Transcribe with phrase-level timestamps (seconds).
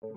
[0.00, 0.16] Aflevering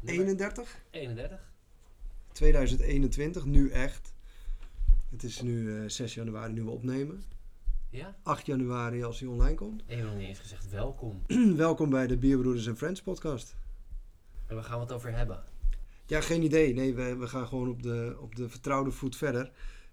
[0.00, 1.52] Nummer 31, 31.
[2.32, 4.12] 2021, nu echt.
[5.10, 7.24] Het is nu eh, 6 januari nu we opnemen.
[7.90, 8.16] Ja?
[8.22, 9.82] 8 januari als hij online komt.
[9.86, 11.22] Ik heb nog niet eens gezegd welkom.
[11.56, 13.56] Welkom bij de Bierbroeders en Friends podcast.
[14.52, 15.42] En we gaan het over hebben.
[16.06, 16.74] Ja, geen idee.
[16.74, 19.50] Nee, we, we gaan gewoon op de, op de vertrouwde voet verder.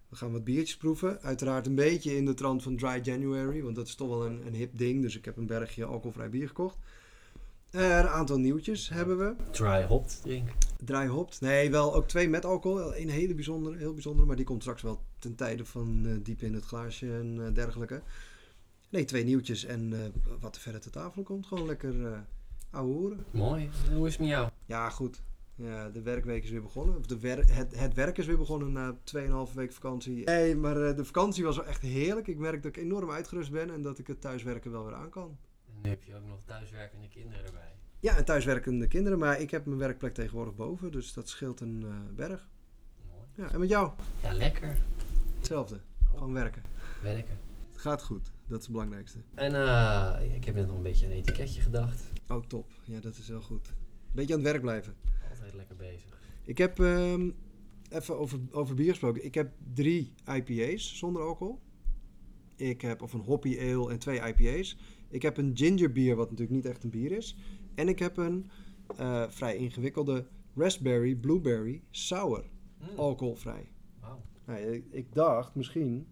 [0.09, 1.21] We gaan wat biertjes proeven.
[1.21, 4.47] Uiteraard een beetje in de trant van Dry January, want dat is toch wel een,
[4.47, 5.01] een hip ding.
[5.01, 6.77] Dus ik heb een bergje alcoholvrij bier gekocht.
[7.71, 9.35] Een aantal nieuwtjes hebben we.
[9.51, 10.49] Dry hopped drink.
[10.83, 11.41] Dry hopped.
[11.41, 12.95] Nee, wel ook twee met alcohol.
[12.95, 16.41] Een hele bijzondere, heel bijzondere, maar die komt straks wel ten tijde van eh, diep
[16.41, 18.01] in het glaasje en eh, dergelijke.
[18.89, 19.99] Nee, twee nieuwtjes en eh,
[20.39, 21.47] wat er verder te tafel komt.
[21.47, 22.25] Gewoon lekker
[22.71, 23.25] ouwe hoeren.
[23.31, 23.69] Mooi.
[23.93, 24.49] Hoe is het met jou?
[24.65, 25.21] Ja, goed.
[25.55, 26.97] Ja, de werkweek is weer begonnen.
[26.97, 28.97] Of de wer het, het werk is weer begonnen na
[29.49, 30.23] 2,5 week vakantie.
[30.23, 32.27] Nee, maar eh, de vakantie was wel echt heerlijk.
[32.27, 35.09] Ik merk dat ik enorm uitgerust ben en dat ik het thuiswerken wel weer aan
[35.09, 35.37] kan.
[35.67, 37.75] En nu heb je ook nog thuiswerkende kinderen erbij.
[37.99, 41.83] Ja, en thuiswerkende kinderen, maar ik heb mijn werkplek tegenwoordig boven, dus dat scheelt een
[41.85, 42.47] eh, berg.
[43.07, 43.27] Mooi.
[43.35, 43.91] Ja, en met jou?
[44.21, 44.77] Ja, lekker.
[45.37, 45.79] Hetzelfde.
[46.09, 46.63] Gewoon werken.
[47.01, 47.48] Werken.
[47.79, 48.31] Het gaat goed.
[48.47, 49.19] Dat is het belangrijkste.
[49.35, 52.03] En eh, ik heb net nog een beetje aan een etiketje gedacht.
[52.27, 52.71] Oh, top.
[52.83, 53.73] Ja, dat is wel goed.
[54.11, 54.95] Beetje aan het werk blijven.
[55.29, 56.21] Altijd lekker bezig.
[56.43, 57.29] Ik heb, ehm,
[57.89, 59.25] even over, over bier gesproken.
[59.25, 61.59] Ik heb drie IPA's zonder alcohol.
[62.55, 64.77] Ik heb, of een hoppy ale en twee IPA's.
[65.09, 67.35] Ik heb een ginger bier, wat natuurlijk niet echt een bier is.
[67.75, 68.49] En ik heb een
[68.97, 72.49] eh, vrij ingewikkelde raspberry blueberry sour.
[72.79, 72.97] Mm.
[72.97, 73.71] Alcoholvrij.
[74.45, 76.07] Nou, ik, ik dacht, misschien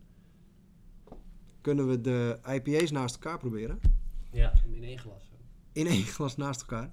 [1.67, 3.79] kunnen we de IPA's naast elkaar proberen.
[4.31, 5.31] Ja, in één glas.
[5.71, 6.91] in één glas naast elkaar.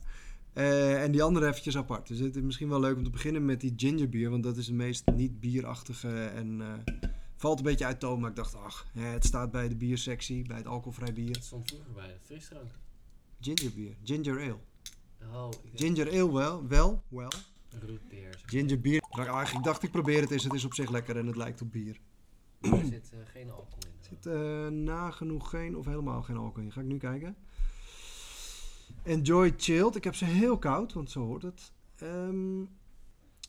[0.53, 2.07] Eh, en die andere eventjes apart.
[2.07, 4.31] Dus het is misschien wel leuk om te beginnen met die gingerbier.
[4.31, 6.25] Want dat is het meest niet bierachtige.
[6.25, 8.21] En eh, valt een beetje uit toon.
[8.21, 10.47] Maar ik dacht, ach, hè, het staat bij de biersectie.
[10.47, 11.35] Bij het alcoholvrij bier.
[11.35, 12.71] Het stond vroeger bij de frisdrank.
[13.41, 13.97] Gingerbier.
[14.05, 14.59] Ginger ale.
[15.33, 16.69] Oh, Ginger ale wel.
[16.69, 17.03] Wel.
[17.09, 17.33] Wel.
[18.47, 20.45] Ginger ach, ik dacht, ik probeer het eens.
[20.45, 22.01] Het is op zich lekker en het lijkt op bier.
[22.61, 23.84] Er zit eh, geen alcohol
[24.15, 26.73] zit eh, nagenoeg geen of helemaal geen alcohol in.
[26.73, 27.37] Ga ik nu kijken.
[29.03, 29.97] Enjoy chilled.
[29.97, 31.73] Ik heb ze heel koud, want zo hoort het.
[31.97, 32.65] Ehm,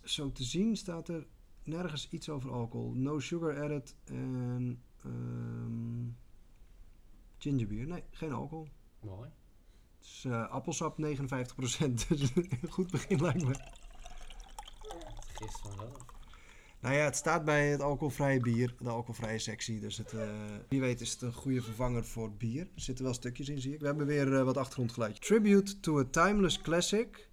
[0.04, 1.28] zo te zien staat er
[1.64, 2.92] nergens iets over alcohol.
[2.94, 6.10] No sugar added en ehm
[7.38, 7.88] gingerbier.
[7.88, 8.68] Nee, geen alcohol.
[9.00, 9.30] Mooi.
[9.98, 10.98] Het is eh, appelsap 59%.
[12.08, 13.54] Dus een goed begin lijkt me.
[15.16, 16.15] Het gist vanzelf.
[16.86, 19.80] Nou ja, het staat bij het alcoholvrije bier, de alcoholvrije sectie.
[19.80, 20.30] Dus het, eh,
[20.70, 22.62] wie weet is het een goede vervanger voor bier.
[22.62, 23.80] Er zitten wel stukjes in, zie ik.
[23.80, 25.22] We hebben weer eh, wat achtergrondgeluidje.
[25.22, 27.30] Tribute to a timeless classic.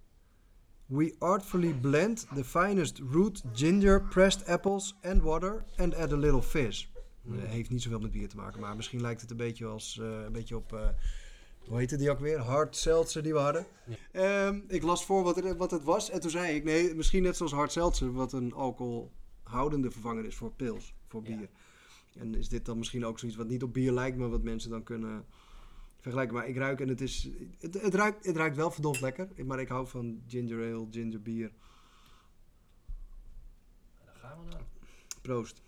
[0.85, 6.41] We artfully blend the finest root ginger, pressed apples and water and add a little
[6.41, 6.87] fizz.
[7.25, 9.99] Eh, heeft niet zoveel met bier te maken, maar misschien lijkt het een beetje, als,
[10.01, 10.95] een beetje op...
[11.67, 12.39] hoe heette die ook weer?
[12.39, 13.65] Hard seltzer die we hadden.
[13.85, 13.95] Ja.
[14.47, 16.63] Ehm, ik las voor wat, er, wat het was en toen zei ik...
[16.63, 18.53] Nee, misschien net zoals hard seltzer, wat een
[19.53, 21.35] alcoholhoudende vervanger is voor pils, voor Ja.
[21.35, 21.49] bier.
[22.17, 24.69] En is dit dan misschien ook zoiets wat niet op bier lijkt, maar wat mensen
[24.69, 25.25] dan kunnen
[25.99, 26.35] vergelijken.
[26.35, 27.29] Maar ik ruik en het is...
[27.59, 31.21] Het, het, ruikt, het ruikt wel verdomd lekker, maar ik hou van ginger ale, ginger
[31.21, 31.51] bier.
[34.05, 34.61] Daar gaan we dan.
[35.21, 35.61] Proost.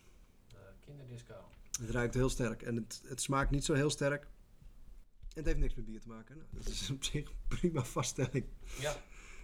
[0.54, 1.36] Uh, kinderdisco.
[1.80, 4.24] Het ruikt heel sterk en het, het smaakt niet zo heel sterk.
[4.24, 6.38] En het heeft niks met bier te maken.
[6.38, 8.46] Nou, dat is op zich een prima vaststelling.
[8.80, 8.96] Ja.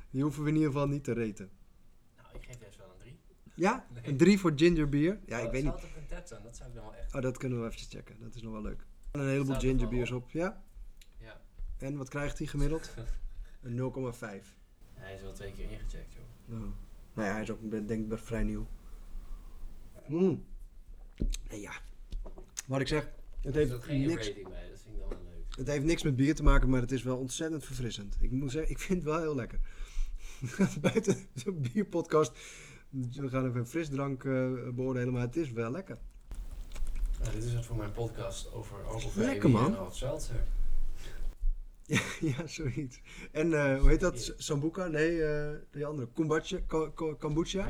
[0.09, 1.50] Die hoeven we in ieder geval niet te reten.
[2.18, 2.81] Nou, ik geef 3.
[3.56, 3.86] Ja?
[3.94, 4.08] Nee.
[4.08, 5.20] Een 3 voor ginger bier?
[5.26, 5.74] Ja, ik Oh, weet niet.
[5.80, 6.44] Zou op een zijn?
[6.44, 7.16] Dat zou ik dan wel echt...
[7.16, 8.16] Oh, dat kunnen we even checken.
[8.20, 8.86] Dat is nog wel leuk.
[9.12, 10.32] En een heleboel er ginger biers op.
[10.32, 10.64] Ja?
[11.18, 11.42] Ja.
[11.78, 12.94] En wat krijgt hij gemiddeld?
[13.62, 14.20] Een 0,5.
[14.94, 16.24] Hij is wel twee keer ingecheckt, joh.
[16.46, 16.72] Nou,
[17.14, 18.68] nou ja, hij is ook denk ik vrij nieuw.
[20.08, 20.46] Mm.
[21.48, 21.72] En ja,
[22.68, 25.56] wat ik zeg, het heeft, geen niks, rating bij, dat vind ik dan wel leuk.
[25.56, 28.18] het heeft niks met bier te maken, maar het is wel ontzettend verfrissend.
[28.20, 29.60] Ik moet zeggen, ik vind het wel heel lekker.
[30.82, 32.32] Buiten zo'n bierpodcast,
[32.91, 35.97] we gaan even een frisdrank eh beoordelen, maar het is wel lekker.
[37.20, 39.93] Nou, dit is het voor mijn podcast over alcoholvrij Lekker, man.
[39.93, 40.43] seltzer.
[42.35, 43.02] ja, zoiets.
[43.32, 44.34] En eh, hoe heet dat?
[44.38, 44.88] Sambuca?
[44.88, 46.08] Nee, eh die andere.
[46.08, 46.58] Kombucha?
[46.67, 47.70] Ko- ko- kombucha?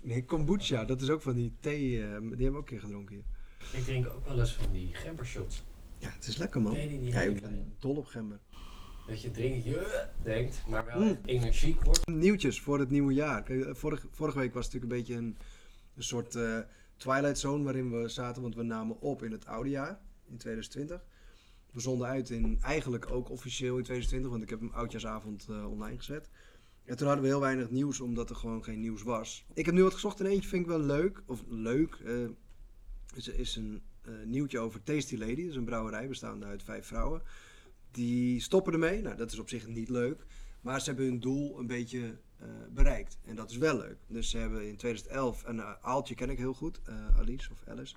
[0.00, 0.84] Nee, kombucha.
[0.84, 1.78] Dat is ook van die thee.
[1.88, 3.24] die hebben we ook een keer gedronken hier.
[3.78, 5.64] Ik drink ook wel eens van die gembershots.
[5.98, 6.72] Ja, het is lekker man.
[6.72, 8.38] Nee, die niet Ja, ik ben dol op gember.
[9.12, 11.08] Dat je drinkt, je denkt, maar wel Mm.
[11.08, 12.06] echt energiek wordt.
[12.06, 13.42] Nieuwtjes voor het nieuwe jaar.
[13.42, 15.36] Kijk, eh, Vorige, vorige week was het natuurlijk een beetje een,
[15.96, 16.58] een soort eh,
[16.96, 18.42] Twilight Zone waarin we zaten.
[18.42, 19.98] Want we namen op in het oude jaar,
[20.28, 21.04] in 2020.
[21.72, 25.70] We zonden uit in eigenlijk ook officieel in 2020, want ik heb hem oudjaarsavond eh,
[25.70, 26.30] online gezet.
[26.84, 29.44] En toen hadden we heel weinig nieuws, omdat er gewoon geen nieuws was.
[29.54, 31.22] Ik heb nu wat gezocht en eentje vind ik wel leuk.
[31.26, 31.94] Of leuk.
[32.04, 32.14] eh
[33.14, 33.82] is, is een
[34.24, 35.40] nieuwtje over Tasty Lady.
[35.40, 37.22] Dat is een brouwerij bestaande uit vijf vrouwen.
[37.92, 39.02] Die stoppen ermee.
[39.02, 40.26] Nou, dat is op zich niet leuk.
[40.60, 43.18] Maar ze hebben hun doel een beetje eh, bereikt.
[43.24, 43.96] En dat is wel leuk.
[44.06, 46.80] Dus ze hebben in 2011, een uh, Aaltje ken ik heel goed.
[46.84, 47.94] eh, Alice of Alice.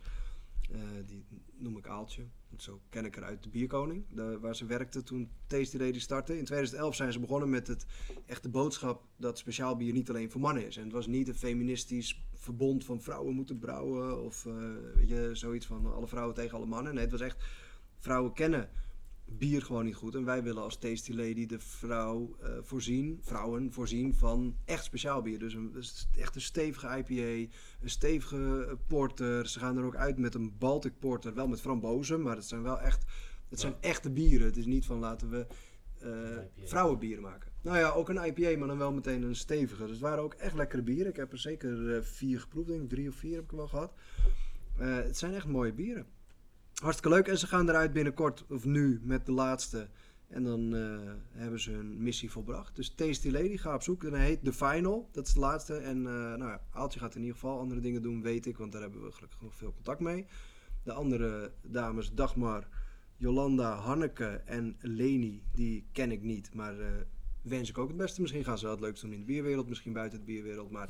[0.72, 1.26] Eh, die
[1.58, 2.24] noem ik Aaltje.
[2.58, 4.06] Zo ken ik haar uit de Bierkoning.
[4.42, 6.38] waar ze werkte toen Tasty Lady startte.
[6.38, 7.86] In 2011 zijn ze begonnen met het
[8.26, 10.78] echte boodschap dat speciaal bier niet alleen voor mannen is.
[10.78, 14.24] En het was niet een feministisch verbond van vrouwen moeten brouwen.
[14.24, 14.54] Of eh,
[14.96, 16.94] weet je, zoiets van alle vrouwen tegen alle mannen.
[16.94, 17.44] Nee, het was echt
[18.00, 18.70] vrouwen kennen
[19.26, 20.16] bier gewoon niet goed.
[20.16, 25.22] En wij willen als Tasty Lady de vrouw eh, voorzien, vrouwen voorzien van echt speciaal
[25.22, 25.40] bier.
[25.40, 27.52] Dus een, dus echt een stevige IPA,
[27.82, 29.48] een stevige eh, porter.
[29.48, 32.62] Ze gaan er ook uit met een Baltic porter, wel met frambozen, maar het zijn
[32.64, 33.06] wel echt,
[33.50, 34.48] het zijn echte bieren.
[34.48, 35.48] Het is niet van laten we
[36.00, 36.68] IPA.
[36.68, 37.52] vrouwenbieren maken.
[37.62, 39.82] Nou ja, ook een IPA, maar dan wel meteen een stevige.
[39.82, 41.08] Dus het waren ook echt lekkere bieren.
[41.08, 42.90] Ik heb er zeker vier geproefd, denk ik.
[42.90, 43.94] Drie of vier heb ik wel gehad.
[44.78, 46.06] Eh, het zijn echt mooie bieren.
[46.82, 47.28] Hartstikke leuk.
[47.28, 49.88] En ze gaan eruit binnenkort, of nu, met de laatste.
[50.28, 52.76] En dan eh, hebben ze hun missie volbracht.
[52.76, 54.04] Dus Tasty Lady, ga op zoek.
[54.04, 55.10] En hij heet The Final.
[55.12, 55.76] Dat is de laatste.
[55.76, 58.58] En eh nou ja, Aaltje gaat in ieder geval andere dingen doen, weet ik.
[58.58, 60.26] Want daar hebben we gelukkig nog veel contact mee.
[60.84, 62.68] De andere dames, Dagmar,
[63.16, 66.54] Jolanda, Hanneke en Leni, die ken ik niet.
[66.54, 66.88] Maar eh,
[67.42, 68.22] wens ik ook het beste.
[68.22, 69.70] Misschien gaan ze wel het leukste doen in de bierwereld.
[69.70, 70.72] Misschien buiten de bierwereld.
[70.72, 70.90] Maar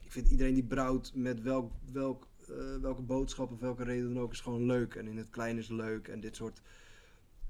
[0.00, 4.22] ik vind iedereen die brouwt met welk, welk, eh, welke boodschap of welke reden dan
[4.22, 4.94] ook is gewoon leuk.
[4.94, 6.08] En in het klein is leuk.
[6.08, 6.62] En dit soort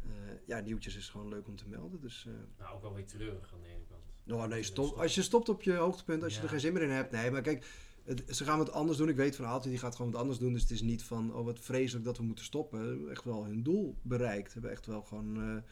[0.03, 0.11] eh,
[0.47, 2.01] ja, nieuwtjes is gewoon leuk om te melden.
[2.01, 4.01] Dus eh, Nou, ook wel weer treurig aan de ene kant.
[4.25, 4.97] nou, nee, Dat stop.
[4.99, 7.11] Als je stopt op je hoogtepunt, als je er geen zin meer in hebt.
[7.11, 7.67] Nee, maar kijk,
[8.05, 9.09] het, ze gaan wat anders doen.
[9.09, 10.53] Ik weet van Aaltje, die gaat gewoon wat anders doen.
[10.53, 13.11] Dus het is niet van, oh wat vreselijk dat we moeten stoppen.
[13.11, 14.47] Echt wel hun doel bereikt.
[14.47, 15.63] Ze hebben echt wel gewoon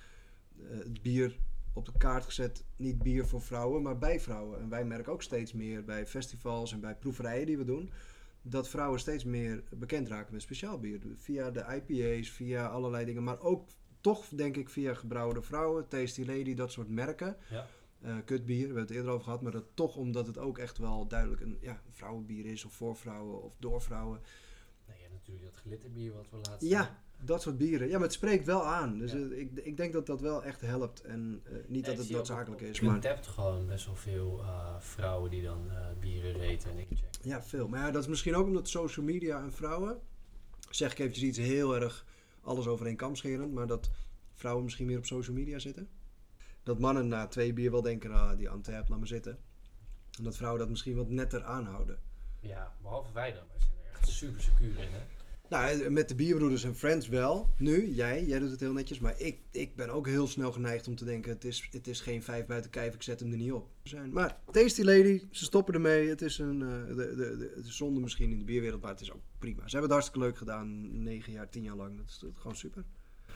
[0.56, 1.36] het bier
[1.72, 2.64] op de kaart gezet.
[2.76, 4.60] Niet bier voor vrouwen, maar bij vrouwen.
[4.60, 7.90] En wij merken ook steeds meer bij festivals en bij proeverijen die we doen.
[8.42, 11.00] Dat vrouwen steeds meer bekend raken met speciaal bier.
[11.16, 13.22] Via de IPA's, via allerlei dingen.
[13.22, 13.68] Maar ook
[14.00, 17.36] toch, denk ik, via gebrouwde vrouwen, Tasty Lady, dat soort merken.
[17.50, 17.66] Ja.
[18.00, 20.78] Eh, kutbier, we hebben het eerder over gehad, maar dat toch omdat het ook echt
[20.78, 24.20] wel duidelijk een, ja, vrouwenbier is, of voor vrouwen, of door vrouwen.
[24.88, 27.86] Nee, ja, natuurlijk dat glitterbier wat we laatst Ja, dat soort bieren.
[27.88, 28.98] Ja, maar het spreekt wel aan.
[28.98, 29.18] Dus Ja.
[29.18, 31.00] ik, ik denk dat dat wel echt helpt.
[31.00, 34.74] En eh, niet dat het noodzakelijk is, Maar je hebt gewoon best wel veel eh,
[34.78, 37.08] vrouwen die dan eh, bieren reten en ik check.
[37.22, 37.68] ja, veel.
[37.68, 40.00] Maar ja, dat is misschien ook omdat social media en vrouwen,
[40.70, 42.06] zeg ik eventjes iets heel erg
[42.42, 43.90] alles over één kam scherend, maar dat
[44.34, 45.88] vrouwen misschien meer op social media zitten.
[46.62, 49.38] Dat mannen na twee bier wel denken, ah, die Antep, laat maar zitten.
[50.18, 51.98] En dat vrouwen dat misschien wat netter aanhouden.
[52.40, 53.42] Ja, behalve wij dan.
[53.50, 55.00] Wij zijn er echt super secuur in, hè.
[55.50, 57.48] Nou, met de bierbroeders en friends wel.
[57.58, 58.98] Nu, jij, jij doet het heel netjes.
[58.98, 61.32] Maar ik, ik ben ook heel snel geneigd om te denken...
[61.32, 63.68] het is, het is geen vijf buiten kijf, ik zet hem er niet op.
[64.10, 66.08] Maar Tasty Lady, ze stoppen ermee.
[66.08, 69.00] Het is een eh, de, de, de, het zonde misschien in de bierwereld, maar het
[69.00, 69.56] is ook prima.
[69.56, 71.02] Ze hebben het hartstikke leuk gedaan.
[71.02, 71.96] Negen jaar, tien jaar lang.
[71.96, 72.84] Dat is, gewoon super.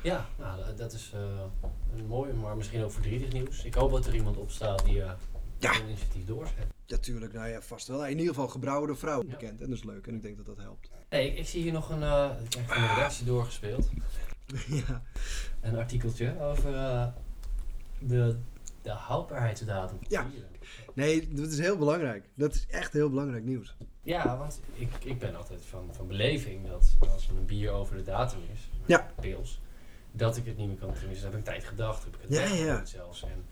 [0.03, 1.45] Ja, nou, dat- is eh,
[1.97, 3.65] een mooi, maar misschien ook verdrietig nieuws.
[3.65, 5.13] Ik hoop dat er iemand opstaat die eh
[5.73, 5.81] Ja.
[5.81, 6.67] een initiatief doorzet.
[6.87, 7.33] Ja, tuurlijk.
[7.33, 8.05] Nou ja, vast wel.
[8.07, 9.33] In ieder geval gebrouwde vrouwen Ja.
[9.33, 9.61] bekend.
[9.61, 10.07] En dat is leuk.
[10.07, 10.91] En ik denk dat dat helpt.
[11.09, 12.03] Hey, ik, ik zie hier nog een,
[12.45, 13.89] ik heb van de redactie doorgespeeld.
[14.87, 15.03] ja.
[15.61, 17.07] Een artikeltje over eh,
[17.99, 18.37] de,
[18.83, 19.97] de houdbaarheidsdatum.
[19.99, 20.27] van Ja.
[20.95, 22.25] Nee, dat is heel belangrijk.
[22.35, 23.77] Dat is echt heel belangrijk nieuws.
[24.03, 28.03] Ja, want ik, ik ben altijd van, van beleving dat als een bier over de
[28.03, 29.11] datum is, Ja.
[29.21, 29.61] pils,
[30.13, 31.09] dat ik het niet meer kan drinken.
[31.13, 33.23] Dus dat heb ik een tijd gedacht, heb ik het Ja, zelfs.
[33.23, 33.45] En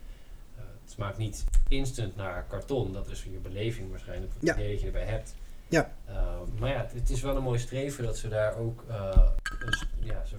[0.93, 4.53] smaakt niet instant naar karton, dat is je beleving waarschijnlijk, wat Ja.
[4.55, 5.35] idee dat je erbij hebt.
[5.69, 5.93] Ja.
[6.05, 8.83] Eh, maar ja, het, het is wel een mooi streven dat ze daar ook
[9.69, 10.35] s- ja, ze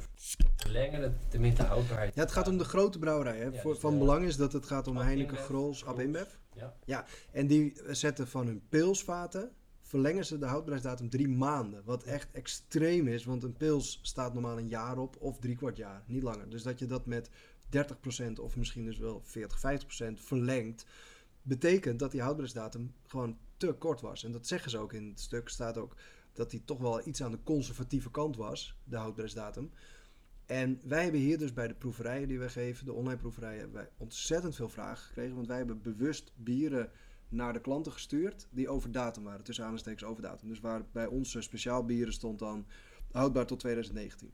[0.56, 2.14] verlengen de, tenminste de houdbaarheid.
[2.14, 3.36] Ja, het gaat om de grote brouwerij.
[3.38, 3.44] Hè.
[3.44, 6.00] Ja, Voor, dus van belang is dat het gaat om Heineken, Grols, Ab.
[6.00, 6.28] InBev.
[6.84, 7.04] Ja.
[7.32, 9.50] En die zetten van hun pilsvaten,
[9.82, 11.82] verlengen ze de houdbaarheidsdatum drie maanden.
[11.84, 15.76] Wat echt extreem is, want een pils staat normaal een jaar op of drie kwart
[15.76, 16.48] jaar, niet langer.
[16.50, 17.30] Dus dat je dat met
[17.74, 20.86] 30% of misschien dus wel 40, 50% verlengt,
[21.42, 24.24] betekent dat die houdbaarheidsdatum gewoon te kort was.
[24.24, 25.96] En dat zeggen ze ook in het stuk, staat ook
[26.32, 29.70] dat die toch wel iets aan de conservatieve kant was, de houdbaarheidsdatum.
[30.46, 33.76] En wij hebben hier dus bij de proeverijen die wij geven, de online proeverijen, hebben
[33.76, 35.34] wij ontzettend veel vragen gekregen.
[35.34, 36.90] Want wij hebben bewust bieren
[37.28, 39.44] naar de klanten gestuurd die over datum waren.
[39.44, 40.48] Tussen aanstekens over datum.
[40.48, 42.66] Dus waar bij onze speciaal bieren stond dan
[43.10, 44.32] houdbaar tot 2019.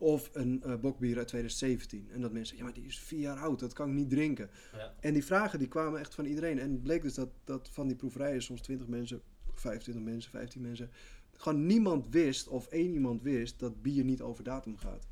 [0.00, 2.08] Of een eh, bokbier uit 2017.
[2.10, 4.50] En dat mensen, ja maar die is vier jaar oud, dat kan ik niet drinken.
[4.72, 4.94] Ja.
[5.00, 6.58] En die vragen die kwamen echt van iedereen.
[6.58, 9.22] En het bleek dus dat, dat van die proeverijen soms 20 mensen,
[9.54, 10.90] 25 mensen, 15 mensen...
[11.32, 15.06] Gewoon niemand wist, of één iemand wist, dat bier niet over datum gaat.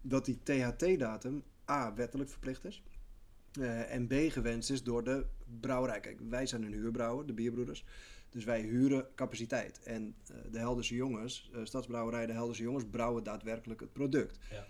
[0.00, 2.82] Dat die THT-datum A, wettelijk verplicht is.
[3.52, 5.26] Eh, en B gewenst is door de
[5.60, 6.00] brouwerij.
[6.00, 7.84] Kijk, wij zijn een huurbrouwer, de bierbroeders.
[8.30, 9.82] Dus wij huren capaciteit.
[9.82, 14.38] En eh, de Helderse jongens, eh, Stadsbrouwerij de Helderse jongens, brouwen daadwerkelijk het product.
[14.50, 14.66] Ja.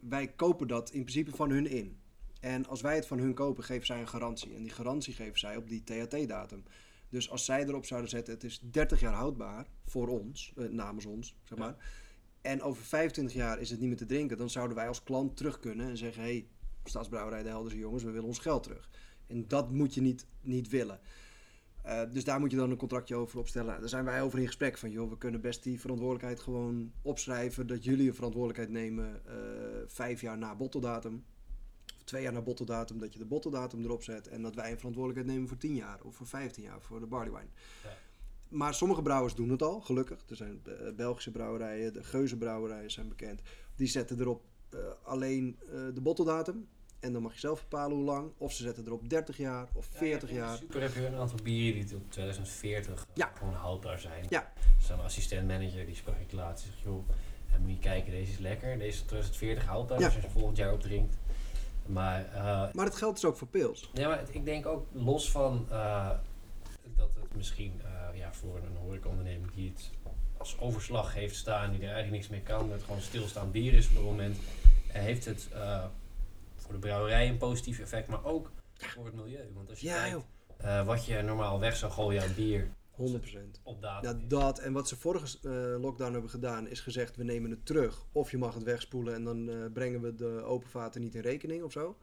[0.00, 2.00] Wij kopen dat in principe van hun in.
[2.40, 4.54] En als wij het van hun kopen, geven zij een garantie.
[4.54, 6.62] En die garantie geven zij op die THT-datum.
[7.08, 11.36] Dus als zij erop zouden zetten, het is 30 jaar houdbaar voor ons, namens ons,
[11.44, 11.64] zeg Ja.
[11.64, 11.76] maar.
[12.40, 14.36] En over 25 jaar is het niet meer te drinken.
[14.36, 16.22] Dan zouden wij als klant terug kunnen en zeggen...
[16.22, 16.46] hey,
[16.84, 18.88] Stadsbrouwerij de Helderse jongens, we willen ons geld terug.
[19.26, 21.00] En dat moet je niet, niet willen.
[21.82, 23.68] Eh, dus daar moet je dan een contractje over opstellen.
[23.68, 24.90] Nou, daar zijn wij over in gesprek van...
[24.90, 27.66] joh, we kunnen best die verantwoordelijkheid gewoon opschrijven...
[27.66, 29.34] dat jullie een verantwoordelijkheid nemen eh,
[29.86, 31.24] vijf jaar na botteldatum.
[31.96, 34.28] Of twee jaar na botteldatum, dat je de botteldatum erop zet...
[34.28, 37.06] en dat wij een verantwoordelijkheid nemen voor 10 jaar of voor 15 jaar voor de
[37.06, 37.50] barley wine.
[37.82, 37.90] Ja.
[38.48, 40.24] Maar sommige brouwers doen het al, gelukkig.
[40.28, 43.40] Er zijn eh, Belgische brouwerijen, de Geuze brouwerijen zijn bekend.
[43.76, 44.44] Die zetten erop
[45.02, 46.68] alleen eh, de botteldatum.
[47.00, 48.30] En dan mag je zelf bepalen hoe lang.
[48.38, 50.56] Of ze zetten erop 30 jaar of 40 Ja, in jaar.
[50.56, 53.32] Super heb je een aantal bieren die tot 2040 Ja.
[53.38, 54.24] gewoon houdbaar zijn.
[54.28, 54.52] Ja.
[54.80, 56.64] Zo'n assistent-manager die sprak ik laatst.
[56.64, 57.08] Die zegt, joh,
[57.52, 58.78] eh, moet je kijken, deze is lekker.
[58.78, 60.06] Deze is tot 2040 houdbaar, Ja.
[60.06, 61.16] dus als je volgend jaar opdrinkt.
[61.86, 63.90] Maar, eh, Maar het geldt dus ook voor pils.
[63.92, 66.10] ja, maar het- ik denk ook los van eh,
[66.96, 69.90] dat het misschien eh, ja, voor een horecaonderneming die het
[70.42, 73.72] als overslag heeft staan, die er eigenlijk niks mee kan, dat het gewoon stilstaand bier
[73.74, 74.36] is op het moment,
[74.92, 75.84] eh, heeft het eh,
[76.56, 79.50] voor de brouwerij een positief effect, maar ook voor het milieu.
[79.54, 80.22] Want als je Ja, kijkt joh.
[80.56, 83.60] eh, wat je normaal weg zou gooien aan bier 100%.
[83.62, 84.16] op datum.
[84.20, 84.28] Is.
[84.28, 84.58] dat.
[84.58, 85.48] En wat ze vorige
[85.80, 88.04] lockdown hebben gedaan, is gezegd: we nemen het terug.
[88.12, 91.62] Of je mag het wegspoelen en dan brengen we de open vaten niet in rekening
[91.62, 91.96] of zo.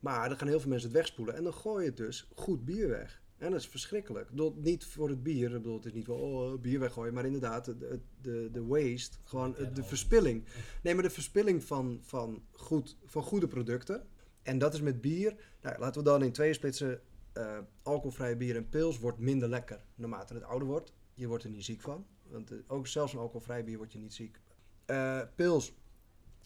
[0.00, 1.34] Maar dan gaan heel veel mensen het wegspoelen.
[1.36, 3.22] En dan gooi je dus goed bier weg.
[3.44, 4.30] En dat is verschrikkelijk.
[4.30, 5.46] Bedoel, niet voor het bier.
[5.46, 7.14] Ik bedoel, het is niet van oh, bier weggooien.
[7.14, 9.16] Maar inderdaad, de, de, de waste.
[9.24, 10.44] Gewoon eh, de verspilling.
[10.82, 14.06] Nee, maar de verspilling van, van, goed, van goede producten.
[14.42, 15.36] En dat is met bier.
[15.62, 17.00] Nou, laten we dan in twee splitsen.
[17.32, 20.92] Eh, alcoholvrije bier en pils wordt minder lekker naarmate het ouder wordt.
[21.14, 22.06] Je wordt er niet ziek van.
[22.22, 24.40] Want eh, ook zelfs een alcoholvrij bier word je niet ziek.
[24.84, 25.74] Eh, pils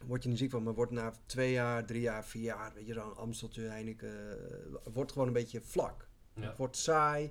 [0.07, 2.87] word je niet ziek van, maar wordt na twee jaar, drie jaar, vier jaar, weet
[2.87, 6.08] je, zo'n Amsteltje, Heineken, eh, wordt gewoon een beetje vlak.
[6.41, 6.47] Ja.
[6.47, 7.31] Het wordt saai,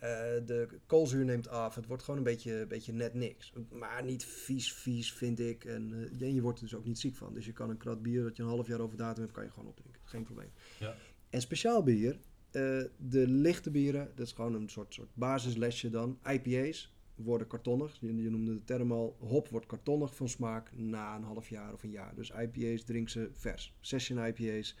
[0.00, 0.10] eh,
[0.46, 3.52] de koolzuur neemt af, het wordt gewoon een beetje, beetje net niks.
[3.70, 5.64] Maar niet vies, vies vind ik.
[5.64, 7.34] En eh, je wordt er dus ook niet ziek van.
[7.34, 9.44] Dus je kan een krat bier dat je een half jaar over datum hebt, kan
[9.44, 10.00] je gewoon opdrinken.
[10.04, 10.50] Geen probleem.
[10.78, 10.94] Ja.
[11.30, 12.18] En speciaal bier,
[12.50, 16.18] eh, de lichte bieren, dat is gewoon een soort, soort basislesje dan.
[16.32, 17.96] IPA's worden kartonnig.
[18.00, 19.16] Je, je noemde de term al.
[19.18, 22.14] Hop wordt kartonnig van smaak na een half jaar of een jaar.
[22.14, 23.74] Dus IPA's drink ze vers.
[23.80, 24.76] Session IPA's,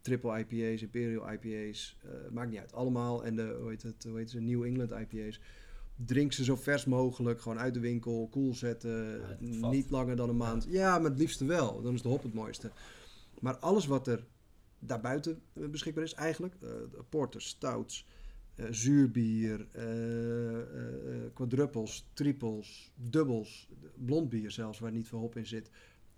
[0.00, 2.72] triple IPA's, Imperial IPA's, eh, maakt niet uit.
[2.72, 3.24] Allemaal.
[3.24, 5.40] En de, hoe heet het, hoe heet ze, New England IPA's.
[6.04, 9.20] Drink ze zo vers mogelijk, gewoon uit de winkel, koel zetten,
[9.70, 10.66] niet langer dan een maand.
[10.68, 12.70] Ja, maar het liefste wel, dan is de hop het mooiste.
[13.40, 14.26] Maar alles wat er
[14.78, 16.70] daarbuiten eh, beschikbaar is eigenlijk, eh
[17.08, 18.06] porters, stouts,
[18.54, 19.66] eh, zuurbier,
[21.34, 25.70] quadruppels, triples, dubbels, blond bier zelfs, waar niet veel hop in zit.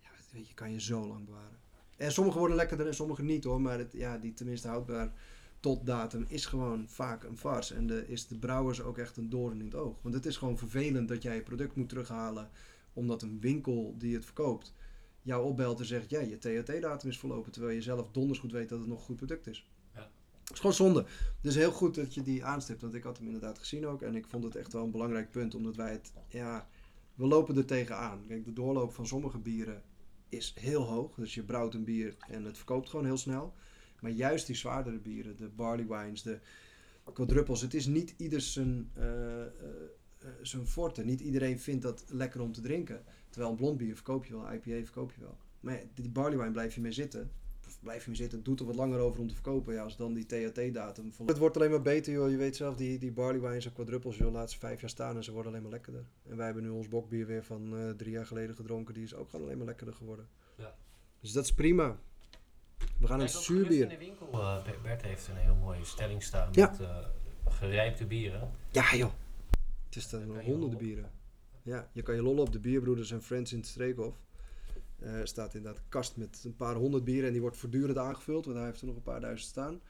[0.03, 1.62] Ja, weet je, kan je zo lang bewaren.
[2.03, 5.13] En sommige worden lekkerder en sommige niet hoor, maar het, ja, die tenminste houdbaar
[5.61, 7.75] tot datum is gewoon vaak een farce.
[7.75, 10.03] En de, is de brouwers ook echt een doorn in het oog.
[10.03, 12.51] Want het is gewoon vervelend dat jij je product moet terughalen,
[12.93, 14.75] omdat een winkel die het verkoopt
[15.23, 18.69] jou opbelt en zegt, ja, je THT-datum is verlopen, terwijl je zelf donders goed weet
[18.69, 19.71] dat het nog een goed product is.
[19.95, 20.11] Ja.
[20.43, 21.05] Het is gewoon zonde.
[21.41, 24.03] Dus heel goed dat je die aanstipt, want ik had hem inderdaad gezien ook.
[24.03, 26.69] En ik vond het echt wel een belangrijk punt, omdat wij het, ja,
[27.15, 28.25] we lopen er tegenaan.
[28.27, 29.83] Kijk, de doorloop van sommige bieren
[30.33, 31.15] is heel hoog.
[31.15, 33.55] Dus je brouwt een bier en het verkoopt gewoon heel snel.
[34.01, 36.39] Maar juist die zwaardere bieren, de barley wines, de
[37.13, 39.45] quadruppels, het is niet ieder zijn, eh,
[40.43, 41.05] zijn forte.
[41.05, 43.05] Niet iedereen vindt dat lekker om te drinken.
[43.29, 45.39] Terwijl een blond bier verkoop je wel, IPA verkoop je wel.
[45.61, 47.31] Maar die barley wine blijf je mee zitten.
[47.83, 49.75] Blijf je zitten, het doet er wat langer over om te verkopen.
[49.75, 51.13] Ja, als dan die THT-datum...
[51.27, 52.31] Het wordt alleen maar beter, joh.
[52.31, 55.17] Je weet zelf, die, die barley wines en quadruppels, joh, laat ze vijf jaar staan
[55.17, 56.05] en ze worden alleen maar lekkerder.
[56.29, 58.95] En wij hebben nu ons bokbier weer van eh, drie jaar geleden gedronken.
[58.95, 60.29] Die is ook gewoon alleen maar lekkerder geworden.
[60.57, 60.75] Ja.
[61.21, 61.99] Dus dat is prima.
[62.99, 63.83] We gaan een gerust zuurbier...
[63.83, 66.71] in de winkel, eh, Bert heeft een heel mooie stelling staan Ja.
[66.71, 66.97] met eh,
[67.49, 68.51] gerijpte bieren.
[68.71, 69.13] Ja, joh.
[69.85, 71.11] Het is dan honderden bieren.
[71.63, 74.17] Ja, je kan je lollen op de bierbroeders en Friends in het Streekhof.
[75.03, 77.99] Eh, Er staat inderdaad een kast met een paar honderd bieren en die wordt voortdurend
[77.99, 79.81] aangevuld, want hij heeft er nog een paar duizend staan.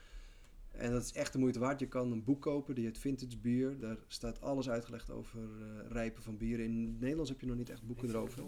[0.71, 1.81] En dat is echt de moeite waard.
[1.81, 3.79] Je kan een boek kopen, die heet Vintage Bier.
[3.79, 6.65] Daar staat alles uitgelegd over eh, rijpen van bieren.
[6.65, 8.43] In het Nederlands heb je nog niet echt boeken erover.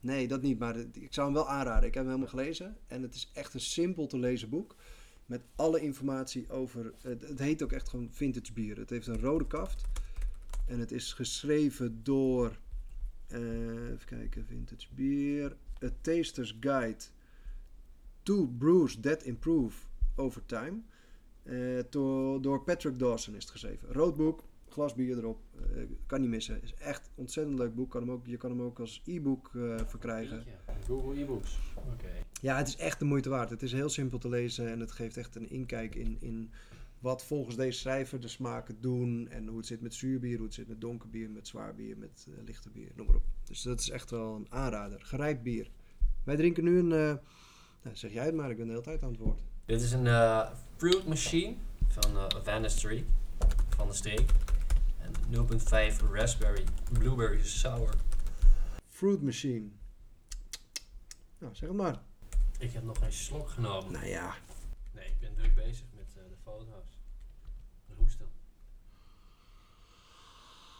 [0.00, 0.58] Nee, dat niet.
[0.58, 1.88] Maar ik zou hem wel aanraden.
[1.88, 2.76] Ik heb hem helemaal gelezen.
[2.86, 4.76] En het is echt een simpel te lezen boek.
[5.26, 6.92] Met alle informatie over...
[7.02, 8.78] Het, het heet ook echt gewoon vintage bier.
[8.78, 9.84] Het heeft een rode kaft.
[10.66, 12.58] En het is geschreven door...
[13.30, 14.46] eh, even kijken.
[14.46, 15.56] Vintage bier.
[15.84, 17.04] A Taster's Guide
[18.22, 19.76] to Brews That Improve
[20.16, 20.80] Over Time.
[21.42, 23.92] Eh, door, door Patrick Dawson is het geschreven.
[23.92, 25.40] Rood boek, glas bier erop.
[25.56, 26.62] Eh, kan niet missen.
[26.62, 27.90] Is echt een ontzettend leuk boek.
[27.90, 29.50] Kan hem ook, je kan hem ook als e-book
[29.86, 30.44] verkrijgen.
[30.86, 31.58] Google e-books.
[32.40, 33.50] Ja, het is echt de moeite waard.
[33.50, 36.50] Het is heel simpel te lezen en het geeft echt een inkijk in, in
[37.00, 39.28] wat volgens deze schrijver de smaken doen.
[39.28, 41.98] En hoe het zit met zuurbier, hoe het zit met donker bier, met zwaar bier,
[41.98, 43.24] met eh, lichte bier, noem maar op.
[43.44, 45.00] Dus dat is echt wel een aanrader.
[45.02, 45.70] Gerijpt bier.
[46.24, 47.24] Wij drinken nu een, eh,
[47.82, 49.40] nou, zeg jij het maar, ik ben de hele tijd aan het woord.
[49.64, 51.54] Dit is een eh, fruit machine
[51.88, 52.26] van uh,
[53.68, 54.30] van de streek.
[54.98, 57.94] En 0.5 raspberry blueberry sour.
[59.00, 59.68] Fruit Machine.
[61.38, 62.02] Nou, zeg het maar.
[62.58, 63.92] Ik heb nog geen slok genomen.
[63.92, 64.34] Nou ja,
[64.92, 66.98] Nee, ik ben druk bezig met eh, de foto's.
[67.98, 68.28] Roesten.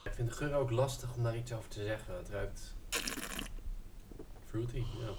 [0.04, 2.16] Ik vind de geur ook lastig om daar iets over te zeggen.
[2.16, 2.75] Het ruikt
[4.47, 5.14] fruity, ja.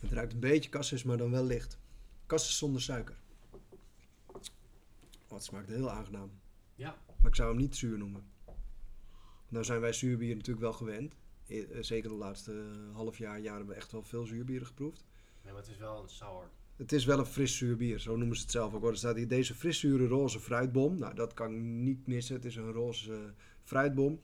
[0.00, 1.78] het ruikt een beetje cassis, maar dan wel licht.
[2.26, 3.16] Cassis zonder suiker.
[5.28, 6.30] Oh, het smaakt heel aangenaam.
[6.74, 6.96] Ja.
[7.06, 8.24] Maar ik zou hem niet zuur noemen.
[9.48, 11.16] Nou zijn wij zuurbier natuurlijk wel gewend.
[11.46, 14.66] Eh, eh, Zeker de laatste eh, half jaar, jaar hebben we echt wel veel zuurbieren
[14.66, 15.04] geproefd.
[15.42, 16.50] Nee, maar het is wel een sour.
[16.76, 18.80] Het is wel een fris zuur bier, zo noemen ze het zelf ook.
[18.80, 18.90] hoor.
[18.90, 20.98] Er staat hier deze friszure roze fruitbom.
[20.98, 22.34] Nou, dat kan ik niet missen.
[22.34, 23.34] Het is een roze
[23.68, 24.20] fruitbom.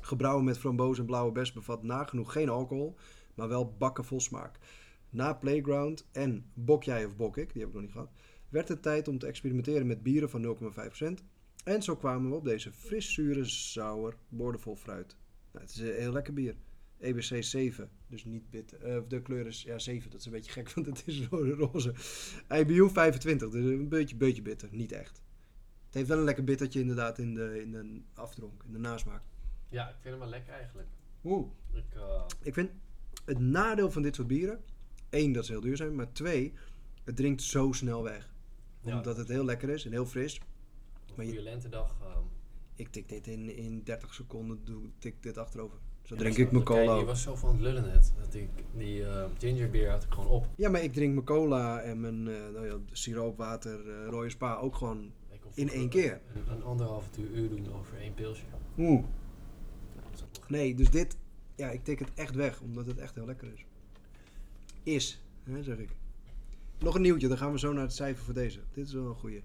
[0.00, 2.96] Gebrouwen met framboos en blauwe bes bevat nagenoeg geen alcohol,
[3.34, 4.58] maar wel bakken vol smaak.
[5.10, 8.10] Na Playground en Bok jij of Bok ik, die heb ik nog niet gehad,
[8.48, 10.56] werd het tijd om te experimenteren met bieren van
[11.20, 11.24] 0,5%.
[11.64, 15.16] En zo kwamen we op deze fris zure, sour, boordevol fruit.
[15.52, 16.56] Nou, het is een heel lekker bier.
[16.98, 18.82] EBC 7, dus niet bitter.
[18.82, 21.54] Eh, de kleur is ja, 7, dat is een beetje gek, want het is ro-
[21.54, 21.94] roze.
[22.48, 25.22] IBU 25, dus een beetje, beetje bitter, niet echt.
[25.88, 29.22] Het heeft wel een lekker bittertje inderdaad in de, in de afdronk, in de nasmaak.
[29.68, 30.88] Ja, ik vind hem wel lekker eigenlijk.
[31.24, 31.46] Oeh.
[31.72, 32.70] Ik, eh, Ik vind
[33.24, 34.60] het nadeel van dit soort bieren,
[35.10, 36.52] één, dat ze heel duur zijn, maar twee,
[37.04, 38.34] het drinkt zo snel weg.
[38.82, 40.34] ja, Omdat het heel lekker is en heel fris.
[40.36, 40.42] een
[41.16, 41.96] maar je- goede lentedag.
[42.02, 42.22] ehm,
[42.74, 45.78] Ik tik dit in, in 30 seconden, doe, tik dit achterover.
[46.02, 46.96] Zo drink ik mijn cola.
[46.98, 48.12] Je was zo van het lullen net.
[48.18, 50.46] Dat ik, die eh, gingerbeer had ik gewoon op.
[50.56, 54.54] Ja, maar ik drink mijn cola en mijn eh nou ja, siroopwater, eh rode spa
[54.56, 55.12] ook gewoon.
[55.54, 56.20] In één keer?
[56.34, 58.44] Een, een anderhalf uur, uur doen over één pilsje.
[58.78, 59.04] Oeh.
[60.48, 61.16] Nee, dus dit,
[61.54, 63.64] ja, ik tik het echt weg, omdat het echt heel lekker is.
[64.82, 65.90] Is, hè, zeg ik.
[66.78, 68.60] Nog een nieuwtje, dan gaan we zo naar het cijfer voor deze.
[68.72, 69.42] Dit is wel een goeie.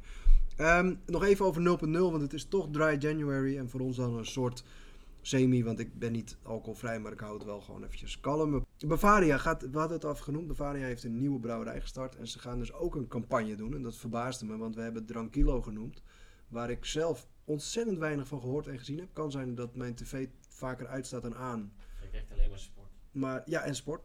[0.56, 4.18] Ehm, nog even over 0.0, want het is toch dry January en voor ons dan
[4.18, 4.64] een soort
[5.28, 8.66] semi, want ik ben niet alcoholvrij, maar ik hou het wel gewoon eventjes kalm.
[8.88, 12.60] Bavaria gaat, we hadden het afgenoemd, Bavaria heeft een nieuwe brouwerij gestart en ze gaan
[12.60, 16.02] dus ook een campagne doen en dat verbaasde me, want we hebben het Drankilo genoemd,
[16.48, 19.14] waar ik zelf ontzettend weinig van gehoord en gezien heb.
[19.14, 22.90] Kan zijn dat mijn tv vaker uitstaat dan aan, ik echt alleen maar sport.
[23.12, 24.02] maar ja, en sport.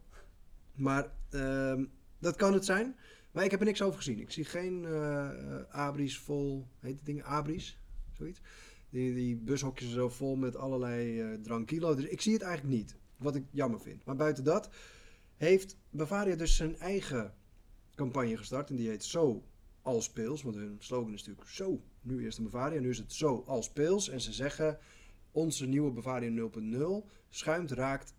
[0.74, 1.84] Maar ehm,
[2.18, 2.96] dat kan het zijn.
[3.30, 4.20] Maar ik heb er niks over gezien.
[4.20, 6.66] Ik zie geen eh eh, abris vol.
[6.78, 7.78] Heet die dingen abris?
[8.12, 8.40] Zoiets.
[8.90, 11.94] Die, bushokjes zo vol met allerlei eh drankilo.
[11.94, 12.96] Dus ik zie het eigenlijk niet.
[13.16, 14.04] Wat ik jammer vind.
[14.04, 14.70] Maar buiten dat
[15.36, 17.34] heeft Bavaria dus zijn eigen
[17.94, 18.70] campagne gestart.
[18.70, 19.44] En die heet Zo
[19.82, 20.42] als Pils.
[20.42, 21.82] Want hun slogan is natuurlijk Zo.
[22.00, 22.80] Nu eerst een Bavaria.
[22.80, 24.08] Nu is het Zo als Pils.
[24.08, 24.78] En ze zeggen
[25.32, 28.14] onze nieuwe Bavaria 0.0 schuimt, raakt,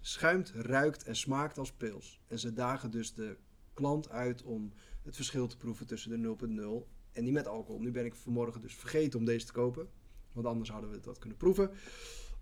[0.00, 2.20] schuimt, ruikt en smaakt als pils.
[2.26, 3.36] En ze dagen dus de
[3.74, 6.36] klant uit om het verschil te proeven tussen de
[6.82, 7.80] 0.0 en die met alcohol.
[7.80, 9.88] Nu ben ik vanmorgen dus vergeten om deze te kopen,
[10.36, 11.70] want anders hadden we dat kunnen proeven.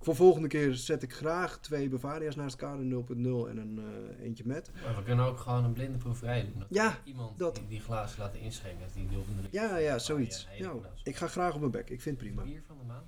[0.01, 3.79] Voor volgende keer zet ik graag twee Bavaria's naast elkaar, een 0.0 en een
[4.19, 4.71] eh, eentje met.
[4.85, 6.59] Maar we kunnen ook gewoon een blinde proeverij doen.
[6.59, 8.87] Dat Ja, iemand dat- Die, die glazen laten inschenken.
[8.95, 10.49] Die nul van de Ja, ja, zoiets.
[10.59, 12.43] Ja, Ja, hele ik ga graag op mijn bek, ik vind het prima.
[12.43, 13.07] Bier van de maand?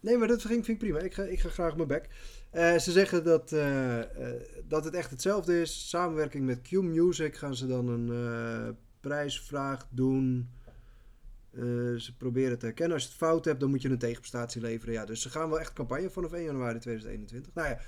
[0.00, 0.98] Nee, maar dat vind, ik prima.
[0.98, 2.08] Ik ga, ik ga graag op mijn bek.
[2.50, 4.00] Eh, ze zeggen dat, eh,
[4.68, 5.88] dat het echt hetzelfde is.
[5.88, 10.50] Samenwerking met Q-Music gaan ze dan een prijsvraag doen.
[11.54, 11.60] Eh,
[12.00, 12.94] ze proberen te herkennen.
[12.94, 14.94] Als je het fout hebt, dan moet je een tegenprestatie leveren.
[14.94, 17.54] Ja, dus ze gaan wel echt campagne vanaf 1 januari 2021.
[17.54, 17.78] Nou ja,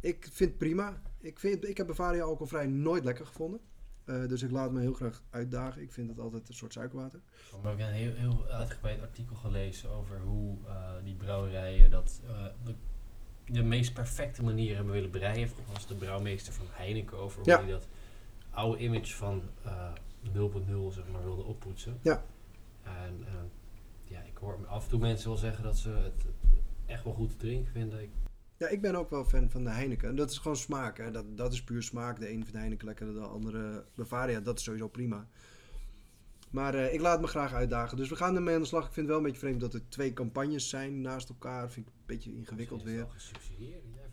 [0.00, 1.00] ik vind het prima.
[1.20, 3.60] Ik, vind, ik heb Bavaria alcoholvrij nooit lekker gevonden.
[4.04, 5.82] Eh, dus ik laat me heel graag uitdagen.
[5.82, 7.20] Ik vind het altijd een soort suikerwater.
[7.62, 12.20] Maar ik heb een heel, heel uitgebreid artikel gelezen over hoe eh, die brouwerijen dat
[12.64, 12.74] de,
[13.52, 15.48] de meest perfecte manier hebben willen breien.
[15.48, 17.60] Volgens was de brouwmeester van Heineken over hoe Ja.
[17.60, 17.86] hij dat
[18.50, 19.92] oude image van eh
[20.24, 21.98] 0.0 zeg maar wilde oppoetsen.
[22.02, 22.24] Ja.
[22.84, 23.34] En eh,
[24.04, 26.24] ja, ik hoor af en toe mensen wel zeggen dat ze het
[26.86, 28.02] echt wel goed te drinken vinden.
[28.02, 28.10] Ik,
[28.56, 30.08] Ja, ik ben ook wel fan van de Heineken.
[30.08, 30.98] En dat is gewoon smaak.
[30.98, 31.10] Hè.
[31.10, 32.20] Dat, dat is puur smaak.
[32.20, 34.40] De een vindt Heineken lekker, de andere Bavaria.
[34.40, 35.28] Dat is sowieso prima.
[36.50, 37.96] Maar eh, ik laat me graag uitdagen.
[37.96, 38.86] Dus we gaan ermee aan de slag.
[38.86, 41.70] Ik vind het wel een beetje vreemd dat er twee campagnes zijn naast elkaar.
[41.70, 42.98] Vind ik een beetje ingewikkeld weer.
[42.98, 44.04] het wel gesubsidieerd, jij.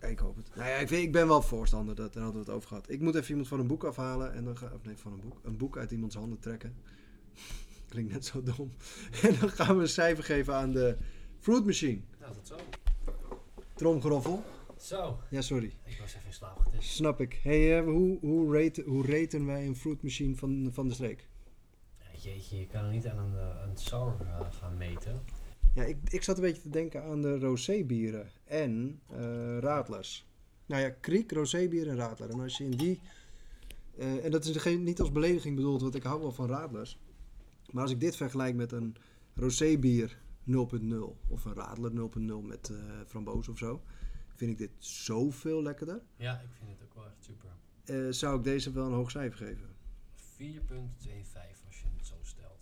[0.00, 0.50] Ja, ik hoop het.
[0.54, 2.90] Nou ja, ik, ik ben wel voorstander, dat, daar hadden we het over gehad.
[2.90, 5.20] Ik moet even iemand van een boek afhalen en dan ga of nee, van een
[5.20, 6.76] boek, een boek uit iemands handen trekken.
[7.88, 8.70] Klinkt net zo dom.
[9.22, 10.96] En dan gaan we een cijfer geven aan de
[11.38, 12.00] Fruit Machine.
[12.20, 12.56] Nou, dat zo.
[13.74, 14.42] Tromgeroffel.
[14.80, 15.18] Zo.
[15.30, 15.72] Ja, sorry.
[15.84, 16.88] Ik was even in slaap getest.
[16.90, 17.40] Snap ik.
[17.42, 21.28] Hey, eh, hoe, hoe, rate, hoe raten wij een Fruit Machine van, van de streek?
[21.98, 25.20] Ja, jeetje, je kan er niet aan een, eh, een sour eh, gaan meten.
[25.74, 30.26] Ja, ik, ik zat een beetje te denken aan de rosé-bieren en eh radlers.
[30.66, 32.30] Nou ja, kriek, rosé-bier en radler.
[32.30, 33.00] En als je in die...
[33.96, 36.98] en dat is geen- niet als belediging bedoeld, want ik hou wel van radlers.
[37.70, 38.96] Maar als ik dit vergelijk met een
[39.34, 40.54] rosé-bier 0.0
[41.28, 42.76] of een radler 0.0 met eh
[43.06, 43.82] framboos of zo...
[44.34, 46.02] vind ik dit zoveel lekkerder.
[46.16, 47.50] Ja, ik vind het ook wel echt super.
[47.84, 49.68] Eh, zou ik deze wel een hoog cijfer geven.
[50.16, 52.56] 4.25 als je het zo stelt.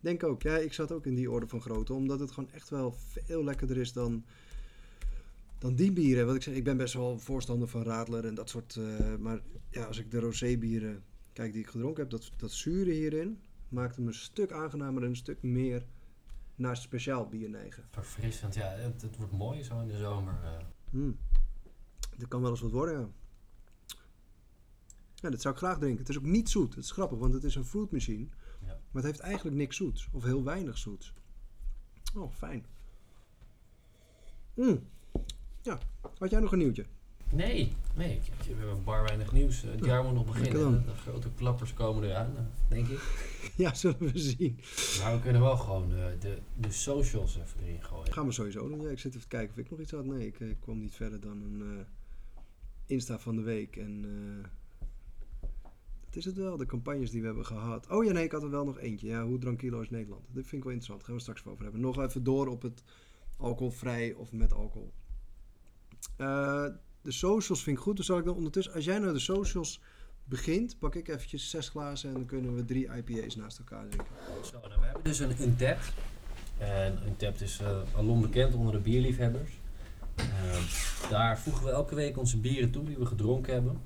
[0.00, 0.42] Denk ook.
[0.42, 1.92] Ja, ik zat ook in die orde van grootte.
[1.94, 4.24] Omdat het gewoon echt wel veel lekkerder is dan,
[5.58, 6.26] dan die bieren.
[6.26, 8.76] Wat ik zeg, ik ben best wel voorstander van Radler en dat soort.
[8.76, 12.90] eh, maar ja, als ik de rosé-bieren kijk die ik gedronken heb, dat, dat zure
[12.90, 13.38] hierin
[13.68, 15.86] maakt hem een stuk aangenamer en een stuk meer
[16.54, 17.84] naar speciaal bier neigen.
[17.90, 18.66] Verfrissend, ja.
[18.68, 20.34] Het, het wordt mooi zo in de zomer.
[20.44, 20.64] eh.
[20.90, 21.18] Hmm.
[22.16, 23.08] Dat kan wel eens wat worden, ja.
[25.14, 25.98] Ja, dat zou ik graag drinken.
[25.98, 26.74] Het is ook niet zoet.
[26.74, 28.26] Het is grappig, want het is een fruit machine.
[28.60, 28.66] Ja.
[28.66, 30.08] Maar het heeft eigenlijk niks zoets.
[30.12, 31.14] Of heel weinig zoets.
[32.14, 32.66] Oh, fijn.
[34.54, 34.88] Mm.
[35.62, 35.78] Ja,
[36.18, 36.86] had jij nog een nieuwtje?
[37.32, 38.20] Nee, nee.
[38.46, 39.62] We hebben bar weinig nieuws.
[39.62, 40.84] Het jaar moet nog beginnen.
[40.84, 43.00] De grote klappers komen eraan, eh, denk ik.
[43.56, 44.60] Ja, zullen we zien.
[45.02, 48.12] Maar we kunnen wel gewoon eh, de, de socials even erin gooien.
[48.12, 48.80] Gaan we sowieso doen.
[48.80, 50.04] Ja, ik zit even te kijken of ik nog iets had.
[50.04, 51.84] Nee, ik, eh, ik kwam niet verder dan een eh,
[52.86, 53.76] Insta van de week.
[53.76, 54.48] En eh,
[56.04, 57.86] dat is het wel, de campagnes die we hebben gehad.
[57.88, 59.06] Oh ja, nee, ik had er wel nog eentje.
[59.06, 60.22] Ja, hoe Drankilo is Nederland.
[60.26, 60.98] Dat vind ik wel interessant.
[60.98, 61.80] Daar gaan we straks over hebben.
[61.80, 62.82] Nog even door op het
[63.36, 64.92] alcoholvrij of met alcohol.
[66.16, 66.66] Eh,
[67.08, 67.96] de socials vind ik goed.
[67.96, 69.80] Dus zal ik dan ondertussen, als jij nou de socials
[70.24, 74.14] begint, pak ik eventjes zes glazen en dan kunnen we drie IPA's naast elkaar drinken.
[74.44, 75.92] Zo, nou, we hebben dus een Untapped.
[76.58, 79.50] En Untapped is eh alom bekend onder de bierliefhebbers.
[80.14, 80.62] Ehm,
[81.10, 83.80] daar voegen we elke week onze bieren toe die we gedronken hebben.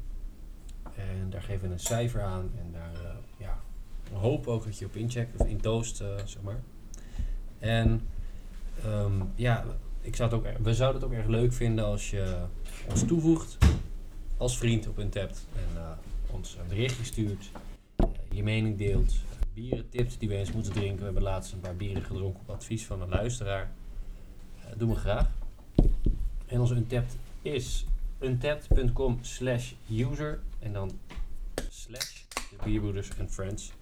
[0.95, 2.51] En daar geven we een cijfer aan.
[2.59, 3.61] En daar eh, ja,
[4.11, 6.61] we hopen ook dat je op incheckt of intoost, eh zeg maar.
[7.59, 8.01] En
[8.83, 9.65] ehm, ja,
[10.03, 12.45] ik ook, we zouden het ook erg leuk vinden als je
[12.91, 13.59] ons toevoegt
[14.37, 15.47] als vriend op Untapped.
[15.55, 15.91] En eh,
[16.31, 17.51] ons een berichtje stuurt,
[17.97, 19.15] eh, je mening deelt,
[19.55, 20.99] bieren tips die we eens moeten drinken.
[20.99, 23.71] We hebben laatst een paar bieren gedronken op advies van een luisteraar.
[24.57, 25.29] Eh doen we graag.
[26.47, 27.87] En onze Untapped is
[28.21, 30.99] untapped.com slash user en dan
[31.69, 33.73] slash de bierbroeders en friends.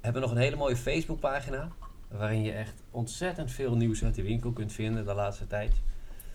[0.00, 1.72] We hebben nog een hele mooie Facebookpagina
[2.10, 5.72] waarin je echt ontzettend veel nieuws uit de winkel kunt vinden de laatste tijd.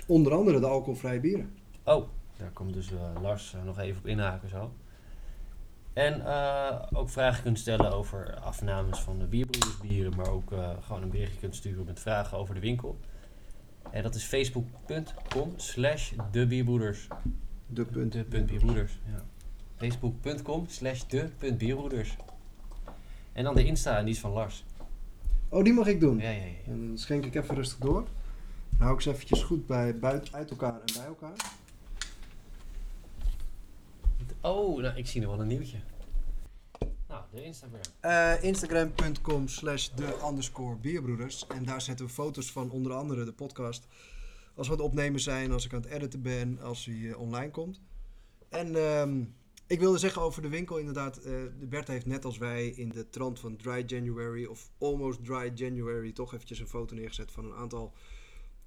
[0.07, 1.53] Onder andere de alcoholvrije bieren.
[1.83, 2.07] Oh,
[2.38, 4.73] daar komt dus eh, Lars eh, nog even op inhaken zo.
[5.93, 11.09] En eh, ook vragen kunt stellen over afnames van de bierbroedersbieren, maar ook gewoon een
[11.09, 12.99] berichtje kunt sturen met vragen over de winkel.
[13.91, 17.07] En dat is facebook.com slash de bierbroeders.
[17.67, 18.11] De punt.
[18.11, 19.23] De punt bierbroeders, ja.
[19.75, 22.15] Facebook.com slash de punt bierbroeders.
[23.33, 24.63] En dan de Insta, en die is van Lars.
[25.55, 26.17] Oh, die mag ik doen.
[26.17, 26.71] Ja, ja, ja.
[26.71, 28.03] En dan schenk ik even rustig door.
[28.69, 31.51] Dan hou ik ze eventjes goed bij, buiten, uit elkaar en bij elkaar.
[34.41, 35.77] Oh, nou, ik zie nog wel een nieuwtje.
[37.07, 37.81] Nou, de Instagram.
[37.99, 41.47] Eh, Instagram.com slash de underscore bierbroeders.
[41.47, 43.87] En daar zetten we foto's van onder andere de podcast.
[44.55, 47.19] Als we aan het opnemen zijn, als ik aan het editen ben, als hij eh,
[47.19, 47.81] online komt.
[48.49, 49.23] En ehm,
[49.67, 51.23] ik wilde zeggen over de winkel inderdaad.
[51.23, 55.51] de Bert heeft net als wij in de trant van Dry January of Almost Dry
[55.56, 57.93] January toch eventjes een foto neergezet van een aantal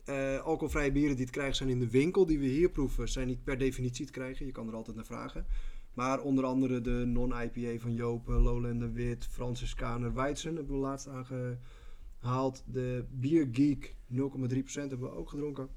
[0.08, 2.26] eh, alcoholvrije bieren die te krijgen zijn in de winkel.
[2.26, 4.46] Die we hier proeven zijn niet per definitie te krijgen.
[4.46, 5.46] Je kan er altijd naar vragen.
[5.94, 11.08] Maar onder andere de non-IPA van Jopen, Lowland de Wit, Franciscaner, Weizen hebben we laatst
[11.08, 12.64] aangehaald.
[12.66, 14.18] De Beer Geek 0,3%
[14.72, 15.68] hebben we ook gedronken.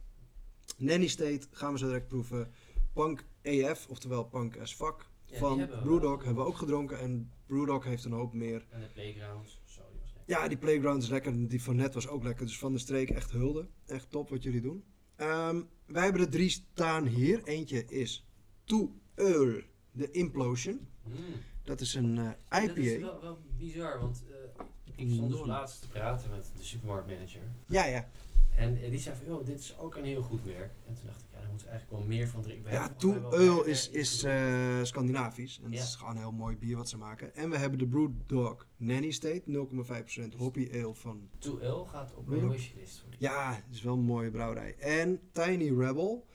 [0.78, 2.52] Nanny State gaan we zo direct proeven.
[2.94, 7.00] Punk EF, oftewel Punk as Fuck, van hebben Brewdog hebben we ook gedronken.
[7.00, 8.66] En Brewdog heeft een hoop meer.
[8.70, 9.60] En de playgrounds.
[9.66, 10.24] Was lekker.
[10.26, 11.48] Ja, die Playground is lekker.
[11.48, 12.46] Die van net was ook lekker.
[12.46, 13.68] Dus van de streek echt hulde.
[13.86, 14.84] Echt top wat jullie doen.
[15.16, 17.44] Ehm, wij hebben er drie staan hier.
[17.44, 18.28] Eentje is
[18.64, 20.88] Too Earl, de Implosion.
[21.04, 21.16] Mm.
[21.64, 22.30] Dat is een eh,
[22.68, 23.00] Dat is IPA.
[23.00, 24.66] wel, wel bizar, want eh,
[24.96, 27.42] ik stond dus laatst te praten met de supermarktmanager.
[27.68, 28.10] Ja, ja.
[28.56, 30.72] En eh, die zei van, joh, dit is ook een heel goed merk.
[30.88, 32.64] En toen dacht ik, moeten eigenlijk wel meer van drinken.
[32.64, 35.60] We Ja, Toe Eul is, is eh, Scandinavisch.
[35.64, 35.78] En Ja.
[35.78, 37.36] het is gewoon een heel mooi bier wat ze maken.
[37.36, 41.30] En we hebben de Brewdog Nanny State, 0,5% hoppy ale van...
[41.38, 43.06] Toe Eul gaat op mijn wishlist.
[43.18, 44.76] Ja, het is wel een mooie brouwerij.
[44.78, 46.26] En Tiny Rebel,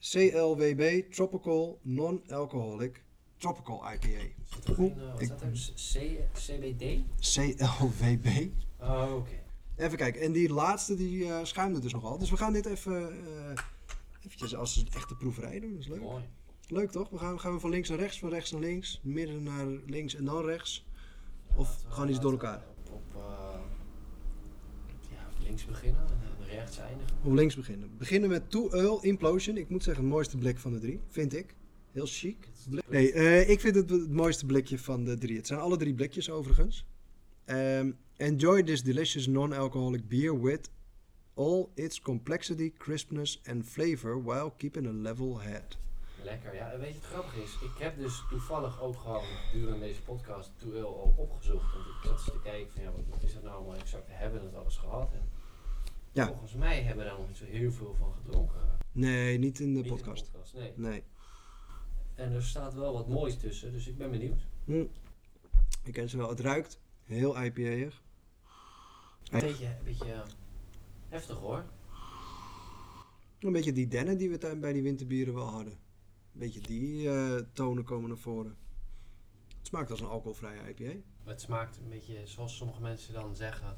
[0.00, 3.02] CLWB Tropical Non-Alcoholic
[3.36, 4.06] Tropical IPA.
[4.08, 5.50] Eh, wat Ik- staat er?
[6.32, 7.00] C- CBD?
[7.18, 8.26] CLWB.
[8.80, 9.42] Oh, oké.
[9.76, 10.20] Even kijken.
[10.20, 12.18] En die laatste die eh, schuimde dus nogal.
[12.18, 13.12] Dus we gaan dit even
[14.26, 15.70] eventjes als een echte proeverij doen.
[15.72, 16.00] Dat is leuk.
[16.00, 16.24] Mooi.
[16.68, 17.10] Leuk toch?
[17.10, 20.14] We gaan, gaan we van links naar rechts, van rechts naar links, midden naar links
[20.14, 20.86] en dan rechts.
[21.56, 22.64] Of we- gewoon iets door elkaar?
[22.78, 23.60] Op, op eh,
[25.10, 27.16] ja, links beginnen en rechts eindigen.
[27.22, 27.96] Om links beginnen.
[27.98, 29.56] Beginnen met Two Earl Implosion.
[29.56, 31.54] Ik moet zeggen, het mooiste blik van de drie, vind ik.
[31.92, 32.48] Heel chic.
[32.88, 35.36] Nee, eh, ik vind het het mooiste blikje van de drie.
[35.36, 36.84] Het zijn alle drie blikjes overigens.
[37.44, 40.70] Ehm, enjoy this delicious non-alcoholic beer with
[41.34, 45.76] all its complexity, crispness and flavor while keeping a level head.
[46.22, 46.70] Lekker, ja.
[46.72, 47.52] En weet je wat grappig is?
[47.62, 51.72] Ik heb dus toevallig ook gewoon gedurende deze podcast Eul al opgezocht.
[51.72, 54.04] Want ik zat eens te kijken van ja, wat, is dat nou allemaal exact?
[54.08, 55.12] Hebben we het alles gehad?
[55.12, 55.28] En
[56.12, 56.26] Ja.
[56.26, 58.60] volgens mij hebben we daar nog niet zo heel veel van gedronken.
[58.92, 60.30] Nee, niet in de Niet in podcast.
[60.54, 60.72] nee.
[60.76, 61.02] Nee.
[62.14, 64.46] En er staat wel wat moois tussen, dus ik ben benieuwd.
[64.64, 64.84] Hm.
[65.82, 66.28] Ik ken ze wel.
[66.28, 68.02] Het ruikt heel IPA-ig.
[69.30, 70.22] Een beetje, een beetje
[71.14, 71.64] heftig hoor.
[73.38, 75.72] Een beetje die dennen die we bij die winterbieren wel hadden.
[75.72, 78.56] Een beetje die eh, tonen komen naar voren.
[79.58, 80.98] Het smaakt als een alcoholvrije IPA.
[81.24, 83.76] Maar het smaakt een beetje zoals sommige mensen dan zeggen.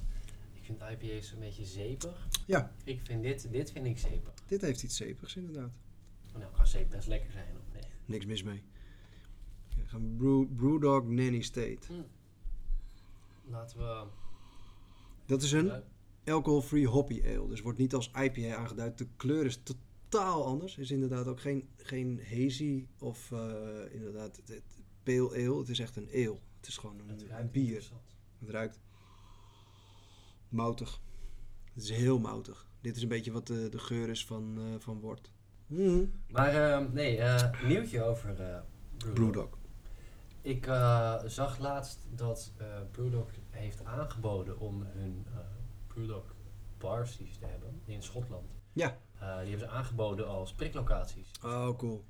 [0.53, 2.29] Ik vind IPA's een beetje zeepig.
[2.47, 2.73] Ja.
[2.85, 4.35] Ik vind dit, dit vind ik zeepig.
[4.47, 5.73] Dit heeft iets zeepigs inderdaad.
[6.39, 7.91] Nou, kan zeep best lekker zijn of nee?
[8.05, 8.63] Niks mis mee.
[9.77, 11.87] We gaan Brew, Brewdog Nanny State.
[13.45, 14.07] Laten we...
[15.27, 15.83] Dat is een
[16.27, 17.49] alcohol-free hoppy ale.
[17.49, 18.99] Dus wordt niet als IPA aangeduid.
[18.99, 20.77] De kleur is totaal anders.
[20.79, 25.59] Is inderdaad ook geen, geen hazy of eh, inderdaad het, het pale ale.
[25.59, 26.39] Het is echt een ale.
[26.57, 27.91] Het is gewoon Het een, ruikt bier.
[28.39, 28.81] Het ruikt
[30.49, 31.01] moutig.
[31.75, 32.67] Het is heel moutig.
[32.81, 35.31] Dit is een beetje wat de, de geur is van, eh, van wort.
[35.67, 36.13] Mm.
[36.29, 38.59] Maar eh, nee, eh, nieuwtje over eh
[38.97, 39.15] Brewdog.
[39.15, 39.59] Brewdog.
[40.43, 45.27] Ik eh, zag laatst dat eh Brewdog heeft aangeboden om hun
[46.79, 48.51] bars die ze te hebben in Schotland.
[48.73, 48.99] Ja.
[49.19, 51.31] Eh, die hebben ze aangeboden als priklocaties.
[51.45, 52.05] Oh, cool.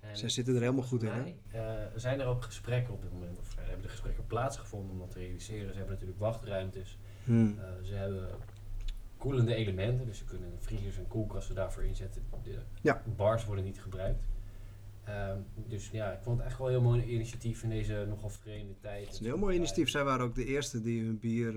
[0.00, 1.34] En Zij zitten er helemaal goed in, hè?
[1.50, 4.98] eh, zijn er ook gesprekken op dit moment, of eh, hebben de gesprekken plaatsgevonden om
[4.98, 5.68] dat te realiseren.
[5.70, 6.98] Ze hebben natuurlijk wachtruimtes.
[7.24, 7.58] Hmm.
[7.82, 8.28] Ze hebben
[9.16, 12.22] koelende elementen, dus ze kunnen vriezers en koelkasten daarvoor inzetten.
[12.42, 13.02] De Ja.
[13.16, 14.24] bars worden niet gebruikt.
[15.04, 18.28] Ehm, dus ja, ik vond het echt wel een heel mooi initiatief in deze nogal
[18.30, 19.04] vreemde tijd.
[19.04, 19.90] Het is een heel mooi initiatief.
[19.90, 21.54] Zij waren ook de eerste die hun bier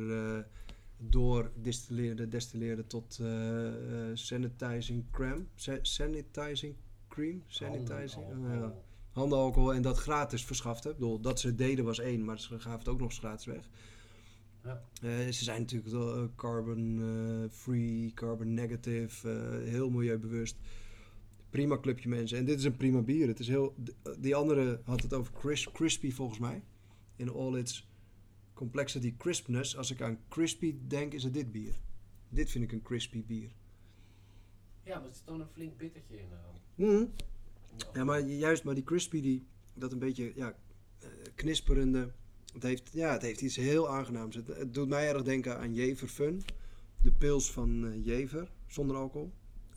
[0.98, 3.68] door distilleerden, destilleerden tot eh,
[4.10, 5.48] eh, sanitizing cream.
[5.56, 6.76] Sa- sanitizing
[7.08, 7.44] cream?
[7.48, 8.26] Sanitizing?
[8.26, 8.62] Handen, Oh, ja.
[8.62, 8.84] alcohol.
[9.12, 10.90] Handenalcohol en dat gratis verschafte.
[10.90, 13.20] Ik bedoel, dat ze het deden was één, maar ze gaven het ook nog eens
[13.20, 13.70] gratis weg.
[14.64, 14.82] Ja.
[15.02, 17.02] Eh, ze zijn natuurlijk carbon
[17.52, 19.30] free, carbon negative,
[19.66, 20.56] heel milieubewust.
[21.50, 22.38] Prima clubje mensen.
[22.38, 23.28] En dit is een prima bier.
[23.28, 23.76] Het is heel,
[24.20, 26.64] die andere had het over cris- crispy volgens mij.
[27.16, 27.88] In all its
[28.58, 29.78] complexity crispness.
[29.78, 31.76] Als ik aan crispy denk, is het dit bier.
[32.30, 33.52] Dit vind ik een crispy bier.
[34.84, 36.28] Ja, maar er zit dan een flink bittertje in.
[36.76, 37.06] Mhm.
[37.94, 40.56] Ja, maar juist maar die crispy, die, dat een beetje ja,
[41.00, 42.12] eh, knisperende.
[42.54, 44.36] Het heeft, ja, het heeft iets heel aangenaams.
[44.36, 46.44] Het, het doet mij erg denken aan Jever Fun.
[47.02, 49.32] De pils van eh, Jever, zonder alcohol.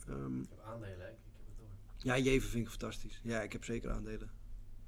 [0.07, 1.09] Ehm, Ik heb aandelen, hè.
[1.09, 2.15] ik heb het door.
[2.15, 3.19] ja, Jever vind ik fantastisch.
[3.23, 4.29] Ja, ik heb zeker aandelen.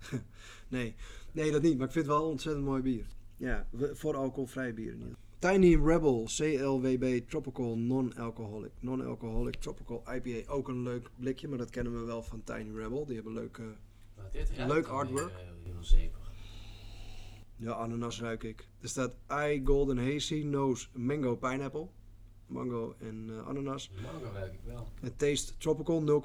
[0.68, 0.96] nee.
[1.32, 1.78] nee, dat niet.
[1.78, 3.06] Maar ik vind het wel een ontzettend mooi bier.
[3.44, 5.08] Ja, voor alcoholvrij bier in ieder
[5.40, 5.52] geval.
[5.52, 8.72] Tiny Rebel, CLWB Tropical Non-Alcoholic.
[8.80, 10.52] Non-Alcoholic Tropical IPA.
[10.52, 13.06] Ook een leuk blikje, maar dat kennen we wel van Tiny Rebel.
[13.06, 13.76] Die hebben leuke...
[14.16, 15.30] Maar dit Leuk artwork.
[15.32, 16.32] eh, heel zeepig.
[17.56, 18.68] Ja, ananas ruik ik.
[18.80, 21.88] Er staat I Golden Hazy Nose Mango Pineapple.
[22.48, 23.92] Mango en eh, ananas.
[24.02, 24.88] Mango ruik ik wel.
[25.02, 26.22] Het taste tropical,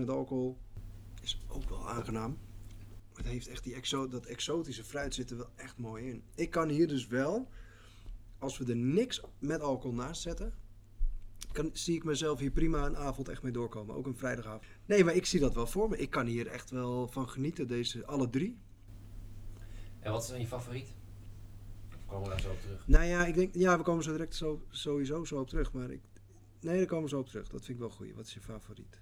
[0.00, 0.58] 0,5% alcohol.
[1.22, 2.38] Is ook wel aangenaam.
[3.20, 6.22] Het heeft echt die exo dat exotische fruit zit er wel echt mooi in.
[6.34, 7.48] Ik kan hier dus wel,
[8.38, 10.54] als we er niks met alcohol naast zetten,
[11.52, 13.94] kan, zie ik mezelf hier prima een avond echt mee doorkomen.
[13.94, 14.64] Ook een vrijdagavond.
[14.86, 15.96] Nee, maar ik zie dat wel voor me.
[15.96, 18.58] Ik kan hier echt wel van genieten, deze alle drie.
[19.98, 20.88] En wat is dan je favoriet?
[21.96, 22.88] Of komen we daar zo op terug?
[22.88, 25.72] Nou ja, ik denk, ja, we komen zo direct zo, sowieso zo op terug.
[25.72, 26.02] Maar ik,
[26.60, 27.48] nee, daar komen we zo op terug.
[27.48, 28.14] Dat vind ik wel goed.
[28.14, 29.00] Wat is je favoriet?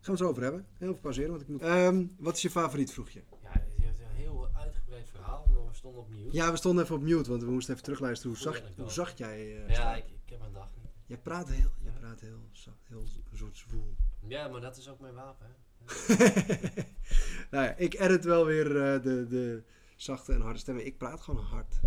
[0.00, 0.66] Gaan we het over hebben.
[0.78, 1.62] Heel veel pauzeren, want ik moet...
[1.62, 3.22] Ehm, wat is je favoriet, vroeg je?
[3.42, 6.28] Ja, het is een heel uitgebreid verhaal, maar we stonden op mute.
[6.36, 8.36] Ja, we stonden even op mute, want we moesten even terugluisteren.
[8.36, 10.90] Hoe zacht, hoe zacht jij eh, Ja, ik, ik heb mijn dag niet.
[11.06, 12.50] Je praat heel, je praat heel,
[12.82, 13.94] heel een soort zwoel.
[14.28, 15.46] Ja, maar dat is ook mijn wapen.
[15.46, 15.54] Hè?
[17.50, 19.62] nou ja, ik edit wel weer eh, de, de
[19.96, 20.86] zachte en harde stemmen.
[20.86, 21.80] Ik praat gewoon hard.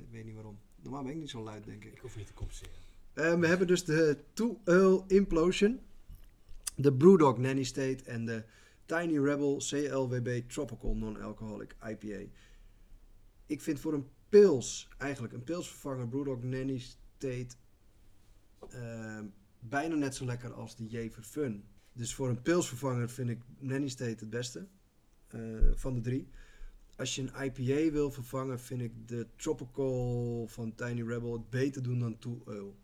[0.00, 0.58] Ik weet niet waarom.
[0.82, 1.92] Normaal ben ik niet zo luid, denk ik.
[1.92, 2.74] Ik hoef niet te compenseren.
[3.12, 5.80] Eh, we hebben dus de Two Earl Implosion,
[6.74, 8.44] de Brewdog Nanny State en de
[8.86, 12.30] Tiny Rebel CLWB Tropical Non-Alcoholic IPA.
[13.46, 17.56] Ik vind voor een pils, eigenlijk een pilsvervanger Brewdog Nanny State,
[18.70, 19.20] eh,
[19.58, 21.64] bijna net zo lekker als de Jever Fun.
[21.92, 24.68] Dus voor een pilsvervanger vind ik Nanny State het beste
[25.28, 25.40] eh,
[25.74, 26.28] van de drie.
[26.96, 31.82] Als je een IPA wil vervangen, vind ik de Tropical van Tiny Rebel het beter
[31.82, 32.76] doen dan Two Earl.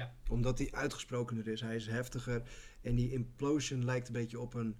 [0.00, 0.14] Ja.
[0.28, 1.60] Omdat hij uitgesprokener is.
[1.60, 2.42] Hij is heftiger.
[2.80, 4.76] En die Implosion lijkt een beetje op een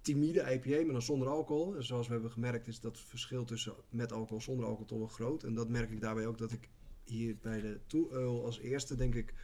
[0.00, 1.76] timide IPA, maar dan zonder alcohol.
[1.76, 5.06] En zoals we hebben gemerkt is dat verschil tussen met alcohol zonder alcohol toch wel
[5.06, 5.42] groot.
[5.42, 6.68] En dat merk ik daarbij ook dat ik
[7.04, 7.80] hier bij de
[8.10, 9.34] Earl als eerste denk ik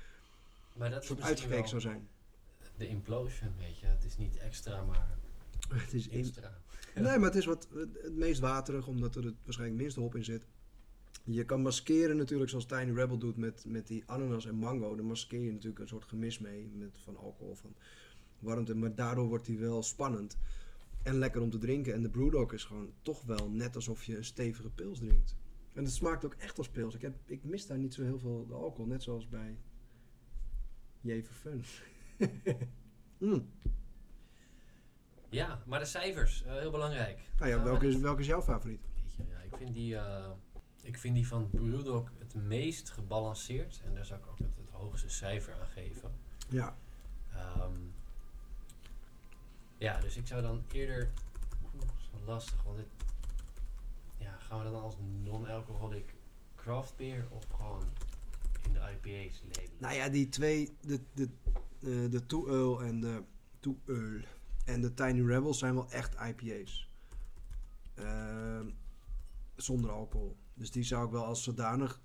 [0.72, 2.08] Maar dat soort uitgekeken zou zijn.
[2.76, 3.86] de implosion, weet je.
[3.86, 5.18] Het is niet extra, maar
[5.82, 6.60] Het is in, extra.
[6.94, 10.24] Nee, maar het is wat, het meest waterig, omdat er het waarschijnlijk minste hop in
[10.24, 10.46] zit.
[11.28, 14.96] Je kan maskeren natuurlijk zoals Tiny Rebel doet met, met die ananas en mango.
[14.96, 17.74] Dan maskeer je natuurlijk een soort gemis mee met, van alcohol, van
[18.38, 18.74] warmte.
[18.74, 20.38] Maar daardoor wordt hij wel spannend
[21.02, 21.94] en lekker om te drinken.
[21.94, 25.36] En de Brewdog is gewoon toch wel net alsof je een stevige pils drinkt.
[25.72, 26.94] En het smaakt ook echt als pils.
[26.94, 29.58] Ik, heb, ik mis daar niet zo heel veel de alcohol, net zoals bij
[31.00, 31.62] Jever Fun.
[33.18, 33.48] mm.
[35.28, 37.20] Ja, maar de cijfers, eh, heel belangrijk.
[37.38, 38.80] Nou ja, we- welke, is, welke is jouw favoriet?
[39.30, 40.30] Ja, ik, vind die, eh,
[40.86, 43.80] ik vind die van Brewdog het meest gebalanceerd.
[43.84, 46.10] En daar zou ik ook het, het hoogste cijfer aan geven.
[46.48, 46.76] Ja,
[47.36, 47.72] Ehm,
[49.78, 51.10] ja, dus ik zou dan eerder...
[51.62, 52.86] Oeh, dat is wel lastig, want dit...
[54.18, 56.14] Ja, gaan we dan als non-alcoholic
[56.54, 57.84] craft beer of gewoon
[58.62, 59.70] in de IPA's labelen?
[59.78, 61.28] Nou ja, die twee, de, de,
[61.80, 63.22] eh, de Two Earl en de
[63.60, 64.24] Two Earl
[64.64, 66.88] en de Tiny Rebels zijn wel echt IPA's.
[67.94, 68.70] Ehm,
[69.56, 70.36] zonder alcohol.
[70.56, 72.00] Dus die zou ik wel als zodanig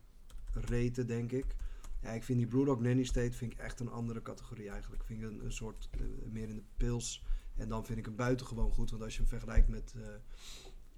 [0.54, 1.56] reten, denk ik.
[2.02, 5.04] Ja, ik vind die Brewdog Nanny State vind ik echt een andere categorie eigenlijk.
[5.04, 7.24] Vind ik een, een soort eh, meer in de pils.
[7.56, 8.90] En dan vind ik hem buitengewoon goed.
[8.90, 10.14] Want als je hem vergelijkt met eh,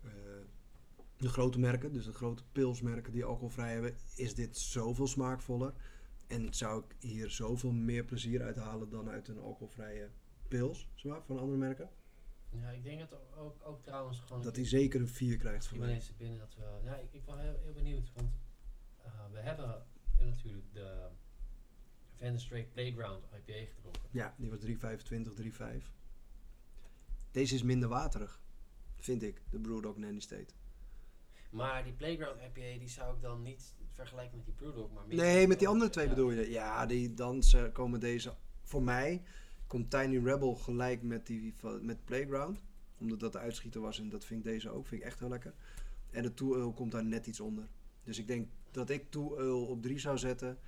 [0.03, 0.45] eh,
[1.17, 5.73] de grote merken, dus de grote pilsmerken die alcoholvrij hebben, is dit zoveel smaakvoller.
[6.27, 10.09] En zou ik hier zoveel meer plezier uit halen dan uit een alcoholvrije
[10.47, 11.89] pils zeg maar, van andere merken.
[12.61, 14.43] Ja, ik denk dat ook, ook trouwens gewoon...
[14.43, 16.01] Dat hij zeker een 4 krijgt van mij.
[16.17, 16.79] binnen dat we...
[16.83, 18.29] Ja, ik, ik ben heel, heel benieuwd, want
[18.97, 19.85] eh, we hebben
[20.17, 21.07] natuurlijk de
[22.15, 24.01] Van Playground IPA gedronken.
[24.11, 25.87] Ja, die was 3,25, 3,5.
[27.31, 28.41] Deze is minder waterig,
[28.97, 30.53] vind ik, de Brewdog Nanny State.
[31.49, 35.47] Maar die Playground IPA, die zou ik dan niet vergelijken met die Brewdog, maar Nee,
[35.47, 35.91] met die andere Ja.
[35.91, 36.49] twee bedoel je.
[36.49, 38.33] Ja, die, dan komen deze...
[38.61, 39.23] Voor mij
[39.73, 42.59] komt Tiny Rebel gelijk met, die, met Playground.
[42.97, 44.87] Omdat dat de uitschieter was en dat vind ik deze ook.
[44.87, 45.53] Vind ik echt heel lekker.
[46.09, 47.67] En de Two Earl komt daar net iets onder.
[48.03, 50.59] Dus ik denk dat ik Two Earl op 3 zou zetten.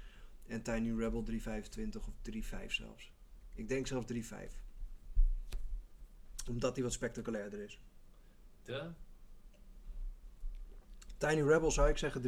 [0.48, 1.38] En Tiny Rebel 3,25
[1.98, 3.12] of 3,5 zelfs.
[3.54, 4.20] Ik denk zelfs 3,5.
[6.50, 7.82] Omdat die wat spectaculairder is.
[8.64, 8.92] De?
[11.18, 12.28] Tiny Rebel zou ik zeggen 3,5.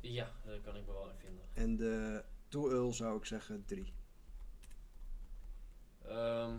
[0.00, 1.44] Ja, daar kan ik me wel in vinden.
[1.52, 3.92] En de Two Earl zou ik zeggen 3.
[6.12, 6.58] Ehm,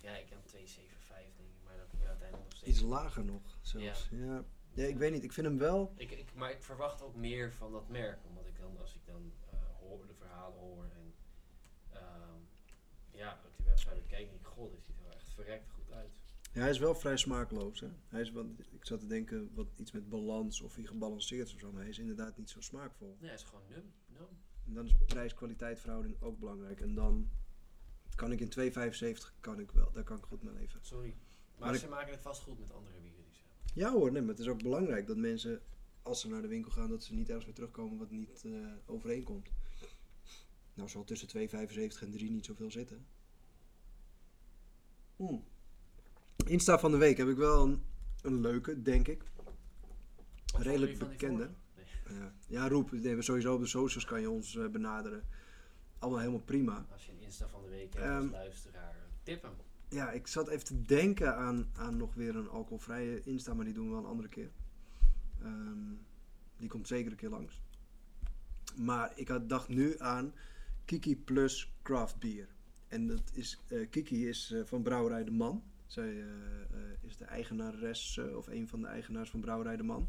[0.00, 2.78] ja, ik heb 2,75 denk ik, maar dan kom je uiteindelijk nog steeds...
[2.78, 4.08] Iets lager nog zelfs.
[4.10, 4.44] Ja.
[4.72, 4.84] Ja.
[4.84, 5.22] ik weet niet.
[5.22, 5.92] Ik vind hem wel...
[5.96, 9.06] Ik, ik, maar ik verwacht ook meer van dat merk, omdat ik dan, als ik
[9.06, 11.14] dan eh, hoor, de verhalen hoor en
[11.90, 12.38] ehm,
[13.10, 15.92] ja, op die website kijk, denk ik, god, dit ziet er wel echt verrekt goed
[15.92, 16.10] uit.
[16.52, 17.80] Ja, hij is wel vrij smaakloos.
[17.80, 17.88] Hè?
[18.08, 21.54] Hij is wat, ik zat te denken wat iets met balans of hij gebalanceerd is
[21.54, 21.72] of zo.
[21.72, 23.16] Maar hij is inderdaad niet zo smaakvol.
[23.20, 24.28] Nee, het is gewoon num, num.
[24.66, 26.80] En dan is prijs-kwaliteit verhouding ook belangrijk.
[26.80, 27.30] En dan
[28.14, 29.92] kan ik in 2,75 kan ik wel.
[29.92, 30.80] Daar kan ik goed mee leven.
[30.82, 31.16] Sorry.
[31.58, 33.82] Maar, Maar ze maken het vast goed met andere bieren die ze hebben.
[33.82, 35.60] Ja hoor, nee, maar het is ook belangrijk dat mensen,
[36.02, 38.52] als ze naar de winkel gaan, dat ze niet ergens weer terugkomen wat niet eh,
[38.86, 39.48] overeenkomt.
[40.74, 43.06] Nou zal tussen 2,75 en 3 niet zoveel zitten.
[45.16, 45.44] Hmm.
[46.46, 47.82] Insta van de week heb ik wel een,
[48.22, 49.22] een leuke, denk ik.
[50.56, 51.50] Redelijk bekende.
[52.46, 52.92] Ja, roep.
[52.92, 55.22] Nee, we sowieso op de socials kan je ons eh, benaderen.
[55.98, 56.86] Allemaal helemaal prima.
[56.92, 58.96] Als je een Insta van de week hebt Ehm, als luisteraar.
[59.88, 63.74] Ja, ik zat even te denken aan, aan nog weer een alcoholvrije Insta, maar die
[63.74, 64.50] doen we wel een andere keer.
[65.42, 65.94] Ehm,
[66.56, 67.60] die komt zeker een keer langs.
[68.76, 70.32] Maar ik had, dacht nu aan
[70.84, 72.48] Kiki Plus Craft Beer.
[72.88, 75.62] En dat is, eh, Kiki is eh, van Brouwerij de Man.
[75.86, 76.24] Zij
[77.00, 80.08] is de eigenares, of een van de eigenaars van Brouwerij de Man.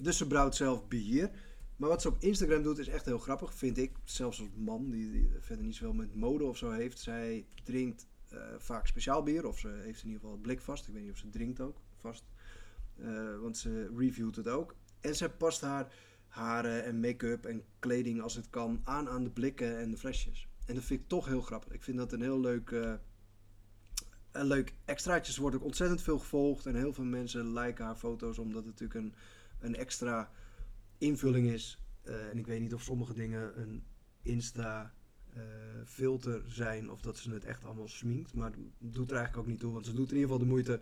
[0.00, 1.30] Dus ze brouwt zelf bier.
[1.76, 3.92] Maar wat ze op Instagram doet is echt heel grappig, vind ik.
[4.04, 6.98] Zelfs als man die, verder niet zoveel met mode of zo heeft.
[6.98, 9.46] Zij drinkt eh, vaak speciaal bier.
[9.46, 10.86] Of ze heeft in ieder geval het blik vast.
[10.88, 12.24] Ik weet niet of ze drinkt ook vast.
[12.96, 14.74] Eh, want ze reviewt het ook.
[15.00, 15.92] En zij past haar
[16.28, 20.48] haren en make-up en kleding als het kan aan aan de blikken en de flesjes.
[20.66, 21.72] En dat vind ik toch heel grappig.
[21.72, 22.94] Ik vind dat een heel leuk, eh,
[24.32, 25.32] een leuk extraatje.
[25.32, 26.66] Ze wordt ook ontzettend veel gevolgd.
[26.66, 29.14] En heel veel mensen liken haar foto's omdat het natuurlijk een,
[29.60, 30.30] een extra
[30.98, 31.80] invulling is.
[32.02, 33.84] Eh, en ik weet niet of sommige dingen een
[34.22, 34.92] Insta
[35.34, 35.42] eh,
[35.84, 38.34] filter zijn of dat ze het echt allemaal sminkt.
[38.34, 39.72] Maar dat doet er eigenlijk ook niet toe.
[39.72, 40.80] Want ze doet in ieder geval de moeite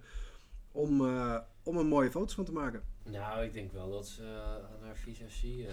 [0.72, 2.82] om, eh, om er mooie foto's van te maken.
[3.04, 4.22] Nou, ik denk wel dat ze
[4.72, 5.66] aan haar visagie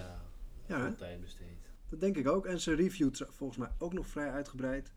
[0.66, 1.68] Ja, tijd besteedt.
[1.88, 2.46] Dat denk ik ook.
[2.46, 4.92] En ze reviewt volgens mij ook nog vrij uitgebreid.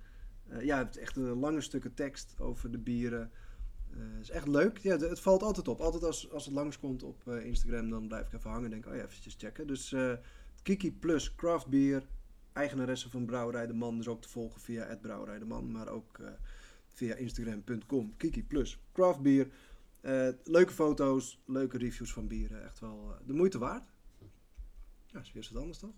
[0.59, 3.31] Ja, het echt een lange stukken tekst over de bieren.
[3.99, 4.77] Het is echt leuk.
[4.77, 5.79] Ja, het valt altijd op.
[5.79, 8.85] Altijd als, als het langskomt op eh, Instagram, dan blijf ik even hangen en denk,
[8.85, 9.67] oh ja, eventjes checken.
[9.67, 10.13] Dus eh,
[10.63, 12.07] Kiki Plus Craft Beer,
[12.53, 16.19] eigenaresse van Brouwerij de Man, dus ook te volgen via Brouwerij de Man, maar ook
[16.87, 18.17] via instagram.com.
[18.17, 19.47] Kiki Plus Craft Beer.
[20.01, 22.63] Eh, leuke foto's, leuke reviews van bieren.
[22.63, 23.89] Echt wel de moeite waard.
[25.05, 25.93] Ja, is weer wat anders toch?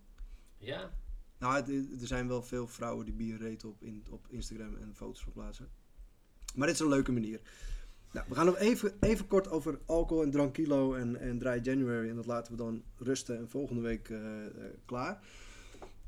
[0.57, 0.91] Ja,
[1.39, 4.95] Nou, het- er zijn wel veel vrouwen die bier reten op, in, op Instagram en
[4.95, 5.69] foto's van plaatsen.
[6.55, 7.41] Maar dit is een leuke manier.
[8.11, 12.09] Nou, we gaan nog even, even kort over alcohol en drankilo en, en Dry January.
[12.09, 14.51] En dat laten we dan rusten en volgende week eh, eh,
[14.85, 15.23] klaar.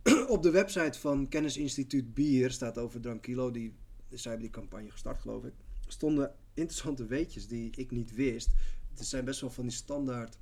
[0.27, 3.51] op de website van Kennisinstituut Bier staat over drankilo.
[3.51, 3.75] Die,
[4.09, 5.53] zij hebben die campagne gestart, geloof ik.
[5.87, 8.49] Stonden interessante weetjes die ik niet wist.
[8.93, 10.37] Het zijn best wel van die standaard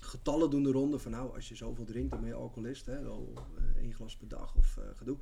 [0.00, 0.98] getallen doen de ronde.
[0.98, 2.86] Van nou, als je zoveel drinkt, dan ben je alcoholist.
[2.86, 3.02] Hè?
[3.02, 5.16] Wel eh, één glas per dag of gedoe.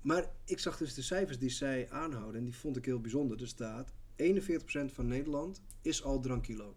[0.00, 3.40] Maar ik zag dus de cijfers die zij aanhouden en die vond ik heel bijzonder.
[3.40, 6.76] Er staat 41% van Nederland is al drankilo.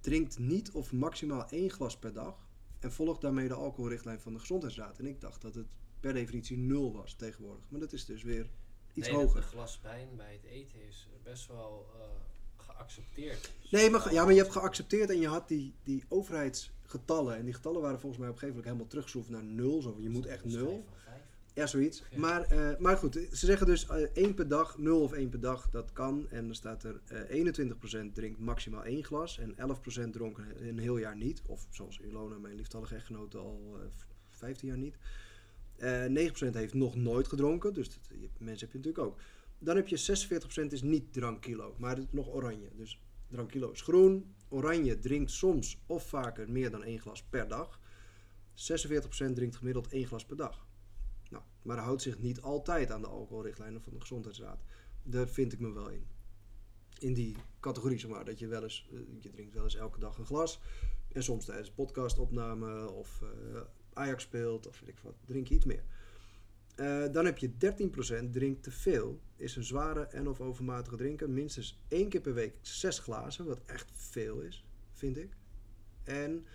[0.00, 2.48] Drinkt niet of maximaal één glas per dag
[2.78, 4.98] en volgt daarmee de alcoholrichtlijn van de Gezondheidsraad.
[4.98, 5.66] En ik dacht dat het
[6.00, 7.64] per definitie nul was tegenwoordig.
[7.68, 8.50] Maar dat is dus weer
[8.92, 9.36] iets nee, hoger.
[9.36, 12.00] Een glas wijn bij het eten is best wel eh,
[12.56, 13.52] geaccepteerd.
[13.70, 17.36] Nee, maar, ja, maar je hebt geaccepteerd en je had die, die overheidsgetallen.
[17.36, 19.82] En die getallen waren volgens mij op een gegeven moment helemaal teruggeschroefd naar nul.
[19.82, 20.84] Zo, je moet echt nul.
[21.58, 22.02] Ja, zoiets.
[22.10, 22.18] Ja.
[22.18, 25.40] Maar, eh, maar goed, ze zeggen dus eh, één per dag, 0 of één per
[25.40, 26.26] dag, dat kan.
[26.30, 30.98] En dan staat er eh 21% drinkt maximaal één glas en 11% dronken een heel
[30.98, 31.42] jaar niet.
[31.46, 33.86] Of zoals Ilona, mijn lieftallige echtgenote, al eh,
[34.28, 34.98] 15 jaar niet.
[35.76, 39.20] Eh 9% heeft nog nooit gedronken, dus dat, je, mensen heb je natuurlijk ook.
[39.58, 42.68] Dan heb je 46% is niet drankkilo, maar het is nog oranje.
[42.76, 44.34] Dus drankkilo is groen.
[44.48, 47.80] Oranje drinkt soms of vaker meer dan één glas per dag.
[48.54, 50.67] 46% drinkt gemiddeld één glas per dag.
[51.62, 54.62] Maar houdt zich niet altijd aan de alcoholrichtlijnen van de Gezondheidsraad.
[55.02, 56.06] Daar vind ik me wel in.
[56.98, 58.24] In die categorie, zeg maar.
[58.24, 60.60] Dat je wel eens, eh, je drinkt wel eens elke dag een glas.
[61.12, 63.60] En soms tijdens podcastopname of eh,
[63.92, 65.84] Ajax speelt of weet ik wat, drink je iets meer.
[66.74, 69.20] Eh, dan heb je 13% drinkt te veel.
[69.36, 71.30] Is een zware en of overmatige drinker.
[71.30, 75.36] Minstens één keer per week zes glazen, wat echt veel is, vind ik.
[76.04, 76.46] En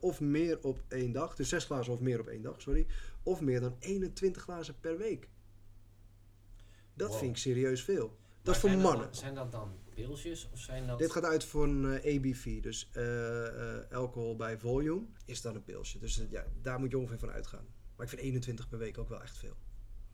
[0.00, 1.34] of meer op één dag.
[1.34, 2.86] Dus zes glazen of meer op één dag, sorry.
[3.22, 5.28] Of meer dan 21 glazen per week.
[6.94, 7.18] Dat Wow.
[7.18, 8.16] vind ik serieus veel.
[8.42, 9.04] Dat is voor mannen.
[9.06, 10.98] dan- zijn dat dan pilsjes of zijn dat...
[10.98, 15.54] Dit gaat uit voor een eh, ABV, dus eh, eh, alcohol bij volume, is dan
[15.54, 15.98] een pilsje.
[15.98, 17.64] Dus ja, daar moet je ongeveer van uitgaan.
[17.96, 19.56] Maar ik vind 21 per week ook wel echt veel.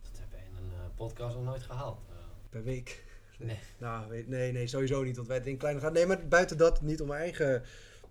[0.03, 2.01] Dat heb je in een podcast nog nooit gehaald.
[2.09, 2.15] Eh,
[2.51, 3.05] Per week?
[3.39, 3.59] Nee.
[3.79, 5.93] Nou, weet- nee, nee, sowieso niet, want wij drinken kleine gaan.
[5.93, 7.63] Nee, maar buiten dat, niet om mijn eigen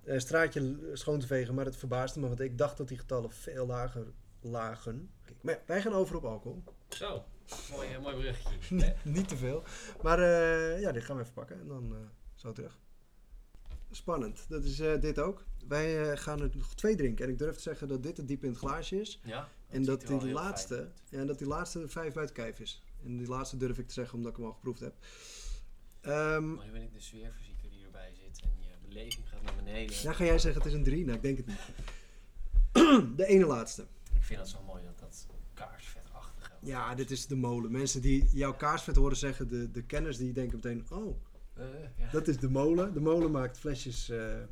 [0.06, 3.66] straatje schoon te vegen, maar het verbaasde me, want ik dacht dat die getallen veel
[3.66, 4.08] lager
[4.48, 5.12] lagen.
[5.42, 6.64] Maar ja, wij gaan over op alcohol.
[6.88, 7.24] Zo,
[7.72, 8.96] mooi, eh, mooi bruggetje.
[9.04, 9.64] niet te veel.
[10.02, 12.00] Maar eh, ja, dit gaan we even pakken en dan eh,
[12.36, 12.78] zo terug.
[13.92, 14.46] Spannend.
[14.50, 15.46] Dat is dit ook.
[15.68, 17.26] Wij gaan er nog twee drinken.
[17.26, 19.20] En ik durf te zeggen dat dit het diep in het glaasje is.
[19.24, 22.82] Ja, En dat die laatste, ja, dat die laatste vijf buiten kijf is.
[23.04, 24.96] En die laatste durf ik te zeggen omdat ik hem al geproefd heb.
[26.02, 29.56] Ehm, Maar nu ben ik de sfeerfysiker die erbij zit en je beleving gaat naar
[29.56, 29.96] beneden.
[30.02, 31.04] ja, ga jij zeggen het is een drie?
[31.06, 31.60] Nou, ik denk het niet.
[33.18, 33.86] De ene laatste.
[34.28, 36.52] Ik vind het zo mooi dat dat kaarsvetachtige...
[36.62, 37.72] Ja, dit is de molen.
[37.72, 41.22] Mensen die jouw kaarsvet horen zeggen, de, de kenners, die denken meteen, oh,
[41.54, 41.66] Eh,
[41.98, 42.10] ja.
[42.12, 42.94] Dat is de molen.
[42.94, 44.48] De molen maakt flesjes eh, eh,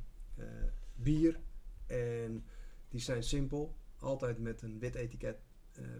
[0.95, 1.39] bier.
[1.87, 2.45] En
[2.89, 3.75] die zijn simpel.
[3.99, 5.37] Altijd met een wit etiket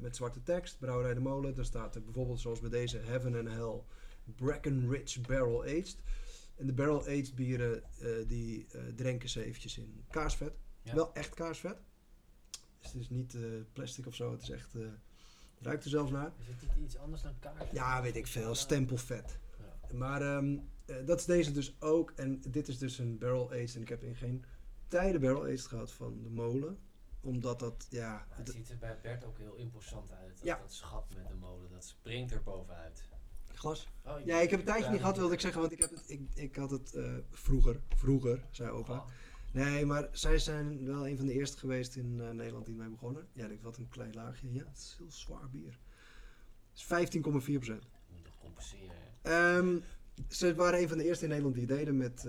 [0.02, 0.80] met zwarte tekst.
[0.80, 1.56] Brouwerij de molen.
[1.56, 3.82] Dan staat er bijvoorbeeld zoals bij deze Heaven and Hell
[4.36, 5.98] Breckenridge Barrel Aged.
[6.56, 7.84] En de barrel aged bieren
[8.28, 10.54] die drenken ze eventjes in kaarsvet.
[10.82, 10.96] Ja.
[10.96, 11.78] Wel echt kaarsvet.
[12.86, 13.42] Dus het is niet eh,
[13.74, 14.32] plastic of zo.
[14.32, 14.76] Het is echt...
[14.76, 14.82] eh,
[15.58, 16.32] het ruikt er zelfs naar.
[16.40, 17.72] Is het niet iets anders dan kaars?
[17.72, 18.56] Ja, weet ik veel.
[18.56, 19.38] Stempelvet.
[19.90, 19.98] Ja.
[19.98, 22.12] Maar ehm, eh, dat is deze dus ook.
[22.16, 23.76] En dit is dus een barrel aged.
[23.76, 24.46] En ik heb in geen
[24.88, 26.80] tijden barrel aged gehad van de molen.
[27.22, 28.26] Omdat dat, ja...
[28.30, 30.38] Het ziet er bij Bert ook heel imposant uit.
[30.38, 30.58] Dat, Ja.
[30.58, 33.04] dat met de molen, dat springt er bovenuit.
[33.54, 33.88] glas.
[34.06, 35.62] Oh, Ja, ik heb een tijdje niet gehad, wilde ik zeggen.
[35.62, 36.98] Want ik, heb het, ik, ik had het
[37.32, 37.80] vroeger.
[37.96, 38.94] Vroeger, zei opa.
[38.94, 39.08] Oh,
[39.56, 42.90] Nee, maar zij zijn wel een van de eerste geweest in eh, Nederland die ermee
[42.90, 43.28] begonnen.
[43.34, 44.54] Ja, ik wat een klein laagje.
[44.54, 45.80] Ja, het is heel zwaar bier.
[46.74, 47.88] Het is 15,4 procent.
[48.14, 48.96] moet toch compenseren.
[49.22, 49.80] Ehm,
[50.30, 52.28] ze waren een van de eerste in Nederland die het deden met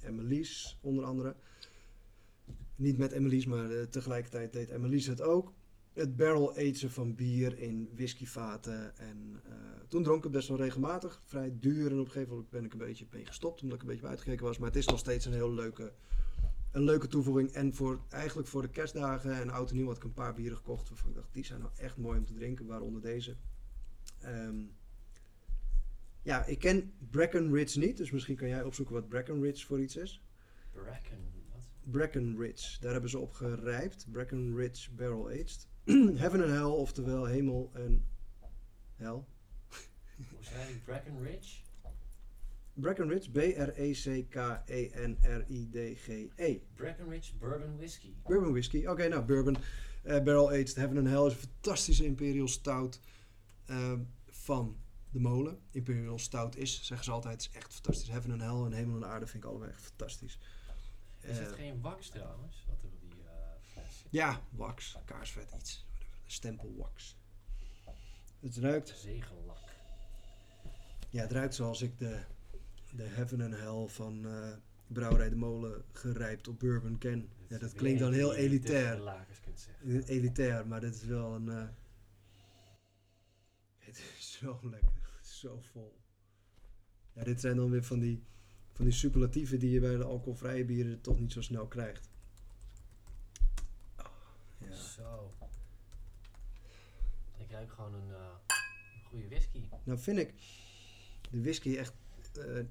[0.00, 1.36] Emmelies onder andere.
[2.80, 5.52] Niet met Emmelies, maar eh, tegelijkertijd deed Emmelies het ook.
[5.92, 8.98] Het barrel agen van bier in whiskyvaten.
[8.98, 9.52] En eh,
[9.88, 11.22] toen dronk ik best wel regelmatig.
[11.24, 13.62] Vrij duur en op een gegeven moment ben ik een beetje mee gestopt.
[13.62, 14.58] Omdat ik een beetje uitgekeken was.
[14.58, 15.92] Maar het is nog steeds een heel leuke,
[16.70, 17.50] een leuke toevoeging.
[17.50, 20.56] En voor, eigenlijk voor de kerstdagen en oud en nieuw had ik een paar bieren
[20.56, 20.88] gekocht.
[20.88, 22.66] Waarvan ik dacht, die zijn nou echt mooi om te drinken.
[22.66, 23.36] Waaronder deze.
[24.20, 24.62] Ehm,
[26.22, 30.22] ja, ik ken Breckenridge niet, dus misschien kan jij opzoeken wat Breckenridge voor iets is.
[30.72, 31.18] Bracken,
[31.52, 31.68] wat?
[31.82, 34.06] Breckenridge, daar hebben ze op gerijpt.
[34.10, 35.68] Breckenridge Barrel Aged.
[36.20, 38.06] Heaven and Hell, oftewel hemel en
[38.96, 39.28] hel.
[40.16, 41.69] Hoe zei je?
[42.74, 43.30] Brackenridge?
[43.30, 43.92] Breckenridge,
[44.66, 44.90] E
[45.30, 46.60] B-R-E-C-K-E-N-R-I-D-G-E.
[46.76, 48.14] Brackenridge Bourbon Whiskey.
[48.24, 49.56] Bourbon whisky, oké, nou bourbon.
[50.02, 53.00] eh, barrel Aged Heaven and Hell is een fantastische Imperial Stout
[53.66, 53.92] eh,
[54.30, 54.76] van
[55.10, 55.58] de molen.
[55.70, 58.08] Imperial Stout is, zeggen ze altijd, is echt fantastisch.
[58.10, 60.38] Heaven and Hell en hemel en aarde vind ik allebei echt fantastisch.
[61.20, 62.64] Is het Eh, geen wax trouwens?
[62.68, 63.22] Wat er op die
[63.72, 64.04] fles?
[64.10, 65.86] Ja, wax, kaarsvet, iets.
[66.26, 67.16] Stempel wax.
[68.40, 69.58] Het ruikt, Zegellak.
[71.10, 72.20] ja, het ruikt zoals ik de,
[72.96, 74.52] de Heaven and Hell van eh
[74.92, 77.28] Brouwerij de Molen gerijpt op bourbon ken.
[77.48, 79.26] Ja, dat klinkt dan heel elitair.
[79.54, 80.02] Zeggen.
[80.06, 81.48] Elitair, maar dit is wel een...
[81.48, 81.68] eh,
[83.86, 85.98] het is zo lekker, zo vol.
[87.12, 88.22] Ja, dit zijn dan weer van die,
[88.72, 92.10] van die superlatieven die je bij de alcoholvrije bieren toch niet zo snel krijgt.
[93.96, 94.06] Ah,
[94.58, 94.72] ja.
[94.74, 95.30] Zo.
[97.36, 98.54] Ik ruik gewoon een eh,
[99.04, 99.68] goede whisky.
[99.84, 100.34] Nou vind ik
[101.30, 101.92] de whisky echt
[102.38, 102.64] eh,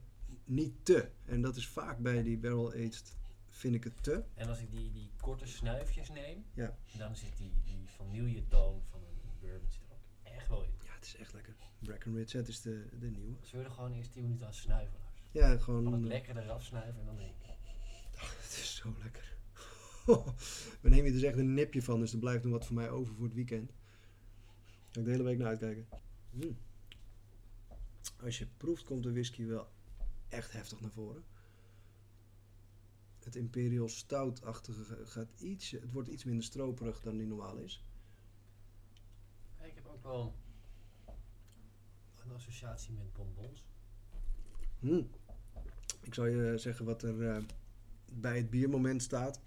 [0.46, 1.10] niet te.
[1.26, 3.18] En dat is vaak bij die barrel aged
[3.50, 4.24] vind ik het te.
[4.34, 6.78] En als ik die, die korte snuifjes neem, Ja.
[6.98, 10.72] dan zit die, die vanilletoon van een bourbon zit er ook echt wel in.
[10.86, 11.56] Ja, het is echt lekker.
[11.80, 13.36] Breckenridge, het is de, de nieuwe.
[13.42, 14.98] Zullen we er gewoon eerst 10 minuten aan snuiven?
[15.32, 16.08] Ja, Van het gewoon...
[16.08, 17.58] lekker eraf snuiven en dan denk ik.
[18.20, 19.38] Het is zo lekker.
[20.82, 22.90] We nemen hier dus echt een nipje van, dus er blijft nog wat voor mij
[22.90, 23.72] over voor het weekend.
[24.92, 25.88] Ga ik de hele week naar uitkijken.
[26.32, 26.58] Mm.
[28.24, 29.68] Als je proeft, komt de whisky wel
[30.30, 31.24] echt heftig naar voren.
[33.20, 37.84] Het Imperial Stout-achtige gaat iets, het wordt iets minder stroperig dan die normaal is.
[39.62, 40.36] Ik heb ook wel
[42.26, 43.66] een associatie met bonbons.
[44.80, 45.10] Hmm.
[46.02, 47.44] Ik zal je zeggen wat er eh,
[48.14, 49.42] bij het biermoment staat.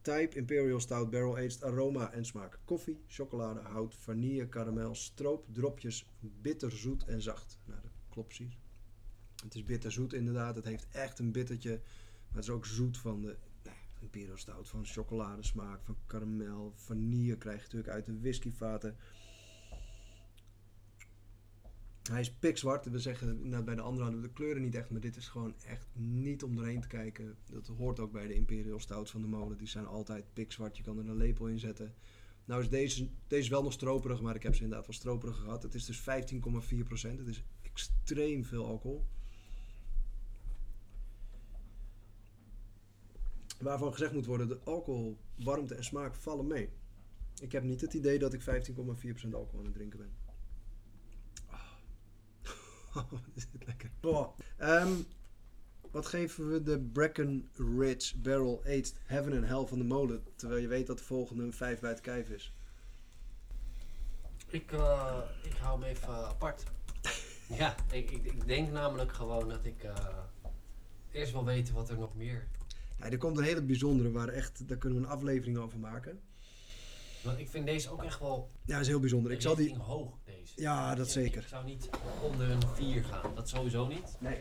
[0.00, 2.58] Type Imperial Stout Barrel Aged aroma en smaak.
[2.64, 7.58] Koffie, chocolade, hout, vanille, karamel, stroop, dropjes, bitterzoet en zacht.
[7.64, 8.58] Nou, dat klopt precies.
[9.42, 10.56] Het is bitterzoet inderdaad.
[10.56, 11.70] Het heeft echt een bittertje.
[12.28, 14.68] Maar het is ook zoet van de nou, Imperial Stout.
[14.68, 16.72] Van chocoladesmaak, van karamel.
[16.76, 18.96] Vanille krijg je natuurlijk uit de whiskyvaten.
[22.10, 22.90] Hij is pikzwart.
[22.90, 25.28] We zeggen nou, bij de andere hadden we de kleuren niet echt, maar dit is
[25.28, 27.36] gewoon echt niet om doorheen te kijken.
[27.50, 29.58] Dat hoort ook bij de Imperial Stouts van de molen.
[29.58, 30.76] Die zijn altijd pikzwart.
[30.76, 31.94] Je kan er een lepel in zetten.
[32.44, 35.62] Nou is deze, deze wel nog stroperig, maar ik heb ze inderdaad wel stroperig gehad.
[35.62, 36.04] Het is dus 15,4%.
[37.18, 39.04] Het is extreem veel alcohol.
[43.62, 46.68] Waarvan gezegd moet worden, de alcohol, warmte en smaak vallen mee.
[47.40, 48.44] Ik heb niet het idee dat ik 15,4%
[49.32, 50.16] alcohol aan het drinken ben.
[52.94, 53.90] Oh, wat is dit lekker.
[54.00, 54.38] Boah.
[54.56, 54.92] Ehm,
[55.90, 60.22] wat geven we de Breckenridge Barrel Aged Heaven and Hell van de molen?
[60.36, 62.54] Terwijl je weet dat de volgende een 5 bij het kijf is.
[64.46, 66.64] Ik, eh, ik hou hem even apart.
[67.60, 70.18] ja, ik, ik, ik denk namelijk gewoon dat ik eh,
[71.10, 72.48] eerst wil weten wat er nog meer...
[73.02, 76.20] Ja, er komt een hele bijzondere waar echt, daar kunnen we een aflevering over maken.
[77.22, 79.32] Want ik vind deze ook echt wel Ja, is heel bijzonder.
[79.32, 79.76] Ik zal die...
[79.76, 80.52] hoog, deze.
[80.56, 81.42] Ja, dat zeker.
[81.42, 81.90] Ik zou niet
[82.22, 83.34] onder een 4 gaan.
[83.34, 84.16] Dat sowieso niet.
[84.18, 84.40] Nee.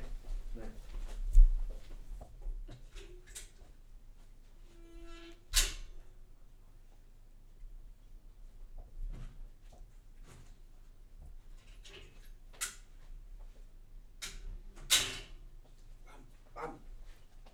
[16.53, 16.79] Bam.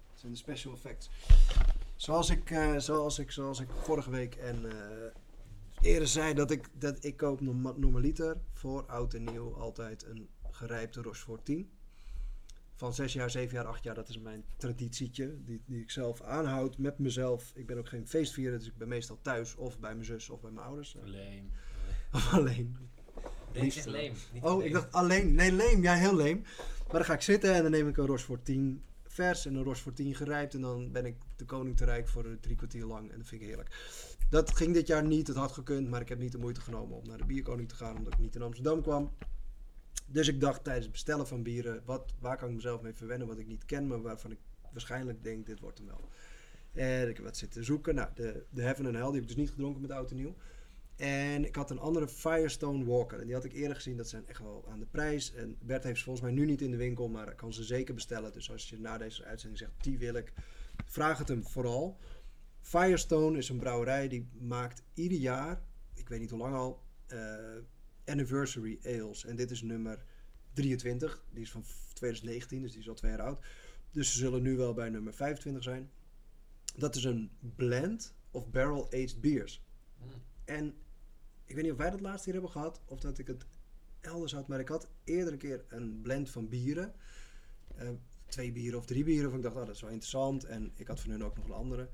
[0.09, 1.09] Dat zijn de special effects.
[1.95, 6.67] Zoals ik, eh, zoals ik, zoals ik vorige week en eh, eerder zei dat ik,
[6.73, 11.69] dat ik koop norma- normaliter voor oud en nieuw altijd een gerijpte Rochefort 10.
[12.75, 13.95] van zes jaar, zeven jaar, acht jaar.
[13.95, 17.51] Dat is mijn traditietje, die, die ik zelf aanhoud met mezelf.
[17.55, 20.41] Ik ben ook geen feestvierer, dus ik ben meestal thuis of bij mijn zus of
[20.41, 20.95] bij mijn ouders.
[21.03, 21.51] Leem.
[22.13, 22.77] Of alleen.
[23.53, 24.13] Nee, leem.
[24.33, 24.67] Niet Oh, leem.
[24.67, 25.35] ik dacht alleen.
[25.35, 25.81] Nee, leem.
[25.81, 26.41] Ja, heel leem.
[26.85, 28.83] Maar dan ga ik zitten en dan neem ik een Rochefort 10
[29.17, 30.53] vers en een Rochefort 10 gerijpt.
[30.53, 33.11] En dan ben ik de koning te rijk voor drie kwartier lang.
[33.11, 33.69] En dat vind ik heerlijk.
[34.29, 35.27] Dat ging dit jaar niet.
[35.27, 37.75] Het had gekund, maar ik heb niet de moeite genomen om naar de bierkoning te
[37.75, 37.97] gaan.
[37.97, 39.11] Omdat ik niet in Amsterdam kwam.
[40.05, 43.27] Dus ik dacht tijdens het bestellen van bieren, wat, waar kan ik mezelf mee verwennen
[43.27, 44.39] wat ik niet ken, maar waarvan ik
[44.71, 46.09] waarschijnlijk denk, dit wordt hem wel.
[46.71, 47.95] En ik heb wat zitten zoeken.
[47.95, 50.15] Nou, de, de Heaven and Hell, die heb ik dus niet gedronken met oud en
[50.15, 50.35] nieuw.
[50.97, 53.19] En ik had een andere Firestone Walker.
[53.19, 53.97] En die had ik eerder gezien.
[53.97, 55.33] Dat zijn echt wel aan de prijs.
[55.33, 57.09] En Bert heeft ze volgens mij nu niet in de winkel.
[57.09, 58.33] Maar kan ze zeker bestellen.
[58.33, 60.33] Dus als je na deze uitzending zegt, die wil ik.
[60.85, 61.97] Vraag het hem vooral.
[62.67, 65.61] Firestone is een brouwerij die maakt ieder jaar,
[65.93, 67.57] ik weet niet hoe lang al, eh,
[68.05, 69.25] anniversary ales.
[69.25, 70.05] En dit is nummer
[70.53, 71.23] 23.
[71.29, 73.45] Die is van 2019, dus die is al twee jaar oud.
[73.91, 75.89] Dus ze zullen nu wel bij nummer 25 zijn.
[76.75, 79.63] Dat is een blend of barrel-aged beers.
[79.97, 80.09] Mm.
[80.45, 80.73] En
[81.47, 83.45] ik weet niet of wij dat laatst hier hebben gehad of dat ik het
[83.99, 86.93] elders had, maar ik had eerder een keer een blend van bieren.
[87.75, 87.89] Eh,
[88.25, 89.29] twee bieren of drie bieren.
[89.29, 90.43] Of ik dacht, oh, dat is wel interessant.
[90.43, 91.89] En ik had van hun ook nog een andere.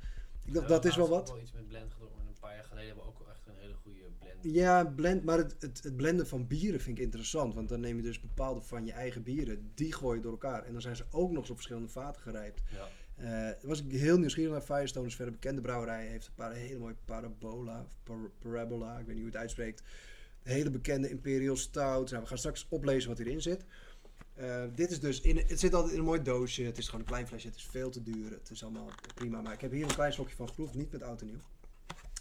[0.45, 1.31] Ik dacht, Ja, dat is wel wat.
[1.31, 2.19] ook iets met blend gedronken.
[2.21, 4.55] en Een paar jaar geleden hebben we ook wel echt een hele goede blend.
[4.55, 7.53] Ja, blend, maar het, het, het blenden van bieren vind ik interessant.
[7.53, 10.63] Want dan neem je dus bepaalde van je eigen bieren, die gooi je door elkaar.
[10.63, 12.61] En dan zijn ze ook nog eens op verschillende vaten gerijpt.
[12.71, 12.87] Ja.
[13.15, 15.07] Eh, was ik heel nieuwsgierig naar Firestone.
[15.07, 16.05] is verder bekende brouwerij.
[16.07, 17.79] Heeft een paar hele mooie Parabola.
[17.81, 19.83] Of par- Parabola, ik weet niet hoe je het uitspreekt.
[20.43, 22.09] Een hele bekende Imperial Stout.
[22.09, 23.65] Nou, we gaan straks oplezen wat hierin zit.
[24.33, 26.63] Eh, dit is dus, in, het zit altijd in een mooi doosje.
[26.63, 27.47] Het is gewoon een klein flesje.
[27.47, 28.31] Het is veel te duur.
[28.31, 29.41] Het is allemaal prima.
[29.41, 30.73] Maar ik heb hier een klein slokje van geproefd.
[30.73, 31.39] Niet met oud en nieuw.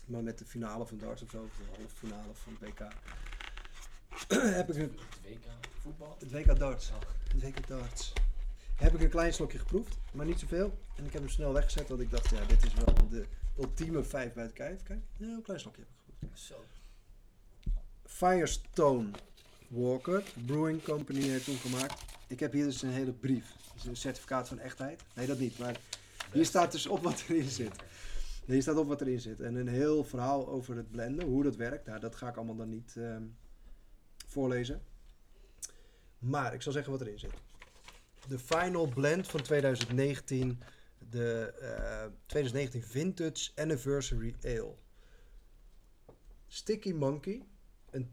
[0.06, 1.42] Maar met de finale van Darts of zo.
[1.42, 2.88] Of de halve finale van het WK.
[4.56, 5.44] heb ik een, Het WK
[5.82, 6.16] voetbal.
[6.18, 6.92] het WK Darts.
[7.32, 8.12] Het WK Darts.
[8.82, 10.78] Heb ik een klein slokje geproefd, maar niet zoveel.
[10.96, 13.26] En ik heb hem snel weggezet, want ik dacht, ja, dit is wel de
[13.58, 14.82] ultieme vijf bij het kijf.
[14.82, 16.40] Kijk, ja, een klein slokje heb ik geproefd.
[16.40, 16.64] Zo.
[18.04, 19.10] Firestone
[19.68, 22.02] Walker, Brewing Company heeft toen gemaakt.
[22.26, 23.54] Ik heb hier dus een hele brief.
[23.76, 25.02] Is een certificaat van echtheid.
[25.14, 25.80] Nee, dat niet, maar
[26.32, 27.76] hier staat dus op wat erin zit.
[28.44, 29.40] Nee, hier staat op wat erin zit.
[29.40, 31.86] En een heel verhaal over het blenden, hoe dat werkt.
[31.86, 33.22] Nou, dat ga ik allemaal dan niet ehm,
[34.26, 34.82] voorlezen.
[36.18, 37.34] Maar ik zal zeggen wat erin zit.
[38.28, 40.60] De final blend van 2019.
[41.10, 44.74] De eh, 2019 Vintage Anniversary Ale.
[46.46, 47.42] Sticky Monkey.
[47.90, 48.10] Een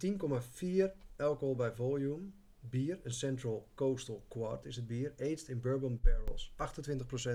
[0.92, 2.30] 10,4 alcohol bij volume.
[2.60, 3.00] Bier.
[3.04, 5.14] Een Central Coastal Quad is het bier.
[5.20, 6.52] Aged in bourbon barrels.
[6.52, 6.56] 28%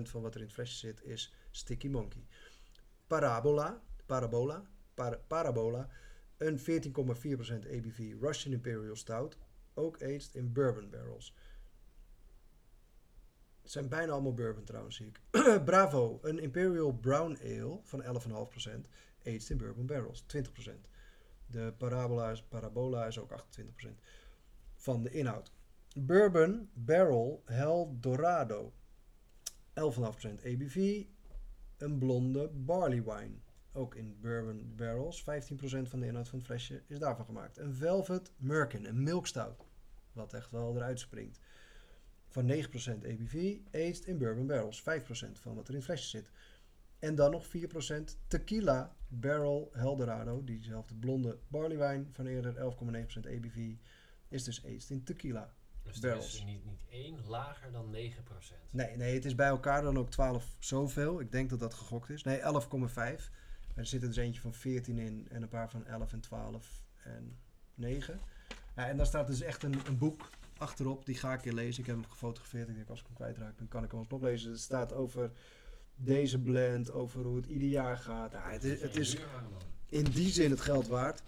[0.03, 2.27] van wat er in het flesje zit is Sticky Monkey.
[3.07, 3.83] Parabola.
[4.07, 4.69] Parabola.
[4.95, 5.89] Para- Parabola.
[6.37, 6.65] Een 14,4%
[7.67, 9.39] ABV Russian Imperial Stout.
[9.75, 11.35] Ook aged in bourbon barrels.
[13.65, 15.21] Het zijn bijna allemaal bourbon trouwens, zie ik.
[15.65, 18.09] Bravo, een Imperial Brown Ale van 11,5%.
[19.27, 20.71] Aged in bourbon barrels, 20%.
[21.47, 23.89] De Parabola is, Parabola is ook 28%
[24.75, 25.53] van de inhoud.
[25.97, 28.73] Bourbon Barrel Hell Dorado,
[29.69, 29.75] 11,5%
[30.45, 31.05] ABV.
[31.77, 33.35] Een blonde barley wine,
[33.73, 35.23] ook in bourbon barrels.
[35.23, 35.25] 15%
[35.83, 37.59] van de inhoud van het flesje is daarvan gemaakt.
[37.59, 39.65] Een Velvet Merkin, een milk stout,
[40.13, 41.41] wat echt wel eruit springt.
[42.35, 42.53] Van 9%
[43.07, 44.81] ABV, aged in bourbon barrels.
[44.81, 44.85] 5%
[45.33, 46.31] van wat er in het flesje zit.
[46.99, 47.51] En dan nog 4%
[48.27, 52.59] tequila barrel Eldorado, diezelfde blonde barley wine van eerder 11,9%
[53.17, 53.73] ABV,
[54.29, 55.55] is dus aged in tequila.
[55.83, 56.35] Dus er Barrels.
[56.35, 57.99] is niet, niet één lager dan 9%.
[58.71, 61.21] Nee, nee, het is bij elkaar dan ook 12 zoveel.
[61.21, 62.23] Ik denk dat dat gegokt is.
[62.23, 62.45] Nee, 11,5.
[62.45, 63.19] Maar
[63.75, 66.83] er zit er dus eentje van 14 in en een paar van 11 en 12
[67.03, 67.39] en
[67.75, 68.21] 9.
[68.77, 71.07] Ja, en daar staat dus echt een, een boek achterop.
[71.07, 71.81] Die ga ik hier lezen.
[71.81, 72.69] Ik heb hem gefotografeerd.
[72.69, 74.51] Ik denk als ik hem kwijtraak, dan kan ik hem alsnog lezen.
[74.51, 75.31] Het staat over
[75.97, 78.33] deze blend, over hoe het ieder jaar gaat.
[78.33, 79.17] Ja, het, is, het is
[79.89, 81.23] in die zin het geld waard.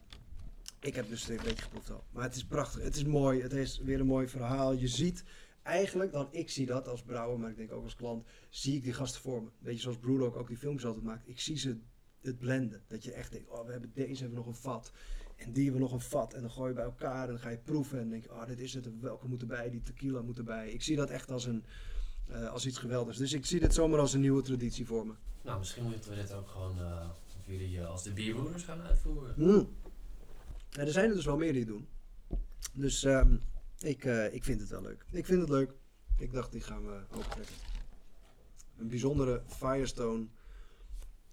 [0.80, 2.04] Ik heb dus een beetje geproefd al.
[2.10, 2.82] Maar het is prachtig.
[2.82, 3.42] Het is mooi.
[3.42, 4.72] Het is weer een mooi verhaal.
[4.72, 5.24] Je ziet
[5.62, 8.82] eigenlijk, dan ik zie dat als brouwer, maar ik denk ook als klant, zie ik
[8.82, 9.48] die gasten voor me.
[9.58, 11.28] Weet je, zoals Brewdog ook die films altijd maakt.
[11.28, 11.78] Ik zie ze
[12.22, 12.82] het blenden.
[12.86, 14.92] Dat je echt denkt, oh, we hebben deze hebben we nog een vat.
[15.36, 16.34] En die hebben we nog een vat.
[16.34, 18.00] En dan gooi je bij elkaar en dan ga je proeven.
[18.00, 19.00] En denk je, oh, dit is het.
[19.00, 19.70] Welke moet erbij?
[19.70, 20.70] Die tequila moet erbij.
[20.70, 21.64] Ik zie dat echt als, een,
[22.28, 23.18] eh, als iets geweldigs.
[23.18, 25.12] Dus ik zie dit zomaar als een nieuwe traditie voor me.
[25.42, 27.08] Nou, misschien moeten we dit ook gewoon, eh,
[27.38, 29.34] of jullie eh, als de bierbroeders gaan uitvoeren.
[29.36, 29.68] Mm.
[30.70, 31.88] Ja, er zijn er dus wel meer die doen.
[32.72, 33.36] Dus ehm,
[33.78, 35.04] ik, ik vind het wel leuk.
[35.10, 35.74] Ik vind het leuk.
[36.18, 37.54] Ik dacht, die gaan we opentrekken.
[38.76, 40.26] Een bijzondere Firestone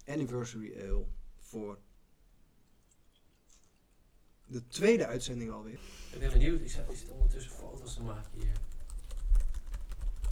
[0.06, 1.06] Anniversary Ale
[1.40, 1.78] voor
[4.46, 5.80] de tweede uitzending alweer.
[6.12, 8.52] Ik ben benieuwd, ik zit, ik zit ondertussen foto's te maken hier.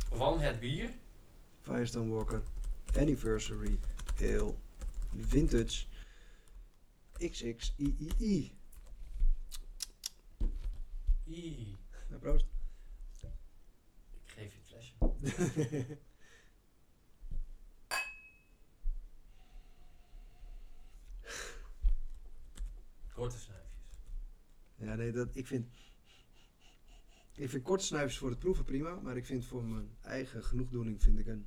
[0.10, 0.94] van het bier.
[1.62, 2.42] Firestone Walker
[2.98, 3.80] Anniversary
[4.22, 4.54] Ale
[5.18, 5.86] Vintage
[7.18, 8.52] XXIII.
[11.28, 11.78] Ii.
[12.10, 12.46] Nou, proost.
[14.14, 15.98] Ik geef je het flesje.
[23.14, 23.70] Korte snuifjes.
[24.76, 25.68] ja, nee, dat, ik vind...
[27.36, 31.28] Ik vind voor het proeven prima, maar ik vind voor mijn eigen genoegdoening vind ik
[31.28, 31.46] een...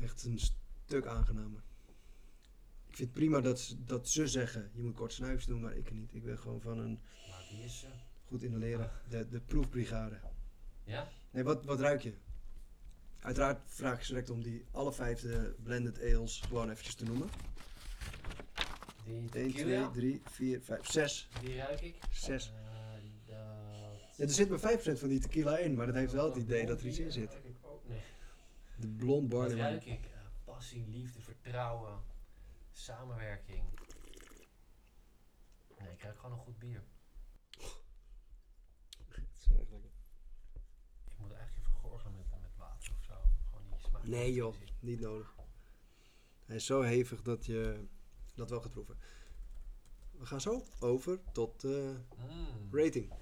[0.00, 0.38] Echt een
[0.84, 1.62] stuk aangenamer.
[2.88, 5.76] Ik vind het prima dat, ze- dat ze zeggen, je moet kort snuifjes doen, maar
[5.76, 6.14] ik niet.
[6.14, 7.86] Ik ben gewoon van een Maar is...
[8.26, 8.90] goed inhaleren.
[9.08, 10.20] De, de proefbrigade.
[10.84, 11.08] ja?
[11.30, 12.14] Nee, wat, wat ruik je?
[13.20, 17.28] Uiteraard vraag ik direct om die alle vijf de blended ales gewoon eventjes te noemen.
[19.06, 21.28] Die 1, tequila, 2, 3, 4, 5, 6.
[21.40, 21.98] die ruik ik.
[22.10, 22.46] 6.
[22.46, 22.56] Eh,
[23.26, 23.36] dat...
[24.16, 26.66] Ja, er zit maar 5% van die tequila in, maar dat heeft wel het idee
[26.66, 27.30] dat er iets in zit.
[27.30, 27.88] ruik ik ook.
[27.88, 28.00] Nee.
[28.76, 30.04] De blond Wat barley ruik ik?
[30.04, 32.00] Eh, passie, liefde, vertrouwen,
[32.72, 33.62] samenwerking.
[35.78, 36.82] Nee, ik ruik gewoon een goed bier.
[39.08, 39.90] Het is echt lekker.
[41.04, 43.14] Ik moet eigenlijk even gorgelen met, met water of zo.
[43.50, 44.04] Gewoon die smaak.
[44.04, 45.34] Nee joh, niet nodig.
[46.44, 47.86] Hij is zo hevig dat je
[48.36, 48.96] dat wel gaat proeven.
[50.18, 51.94] We gaan zo over tot de
[52.28, 52.68] Mm.
[52.78, 53.12] rating.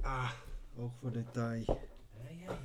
[0.00, 0.32] Ah,
[0.76, 1.64] oog voor detail.
[1.64, 2.58] Ja, ja, ja,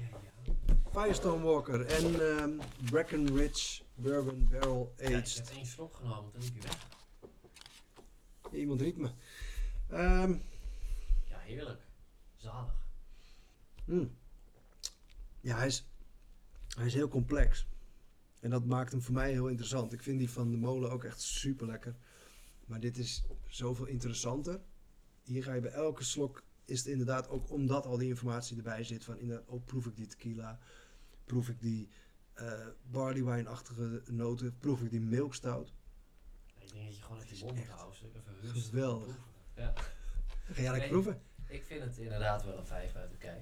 [0.43, 0.70] ja.
[1.01, 2.59] Firestone Walker en ehm
[2.89, 5.36] Breckenridge Bourbon Barrel Kijk, ik Aged.
[5.38, 6.88] heb één slok genomen, toen liep je weg.
[8.51, 9.09] Iemand riep me.
[9.89, 10.32] Ehm,
[11.30, 11.82] Ja, heerlijk.
[12.36, 12.74] Zalig.
[13.86, 14.18] hmm.
[15.41, 15.86] Ja, hij is,
[16.76, 17.68] hij is heel complex.
[18.42, 19.94] En dat maakt hem voor mij heel interessant.
[19.94, 21.96] Ik vind die van de molen ook echt super lekker.
[22.66, 24.60] Maar dit is zoveel interessanter.
[25.24, 28.84] Hier ga je bij elke slok, is het inderdaad ook omdat al die informatie erbij
[28.84, 29.04] zit.
[29.04, 30.60] Van inderdaad, oh, proef ik die tequila?
[31.26, 31.89] Proef ik die
[32.34, 34.58] eh barley wine-achtige noten?
[34.58, 35.74] Proef ik die milk stout?
[36.60, 39.16] Ik denk dat je gewoon is die mond Even rustig geweldig.
[39.56, 39.74] Ja.
[40.52, 41.22] Ga jij lekker proeven?
[41.48, 43.38] Ik vind het inderdaad wel een 5 uit de hè?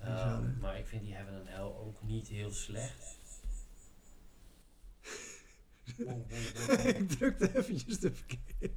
[0.00, 3.18] Ehm, maar ik vind die Heaven and Hell ook niet heel slecht.
[6.98, 8.74] ik drukte eventjes de verkeerde.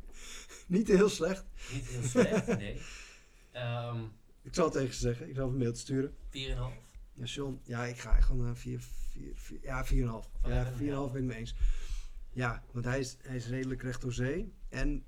[0.68, 1.46] Niet heel slecht.
[1.74, 2.82] Niet heel slecht, nee.
[3.52, 4.04] Ehm
[4.42, 5.30] Ik zal het tegen ze zeggen.
[5.30, 6.12] Ik zal een mailtje sturen.
[6.12, 6.18] 4,5.
[7.14, 7.60] Ja, John.
[7.64, 9.90] Ja, ik ga gewoon naar 4, 4, 4, ja, 4,5.
[10.42, 11.08] Van Ja, hem, 4,5 ja.
[11.08, 11.56] ben ik mee eens.
[12.34, 14.54] Ja, want hij is, hij is redelijk recht door zee.
[14.70, 15.04] En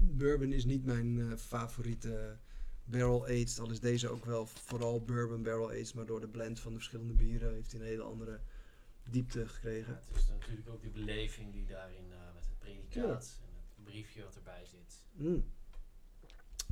[0.00, 2.38] bourbon is niet mijn eh, favoriete
[2.84, 3.58] barrel aged.
[3.58, 5.94] Al is deze ook wel vooral bourbon barrel aged.
[5.94, 8.40] Maar door de blend van de verschillende bieren heeft hij een hele andere
[9.10, 9.94] diepte ja, gekregen.
[9.94, 14.22] het is natuurlijk ook die beleving die daarin eh, met het predicaat en het briefje
[14.22, 15.06] wat erbij zit.
[15.12, 15.44] Mm.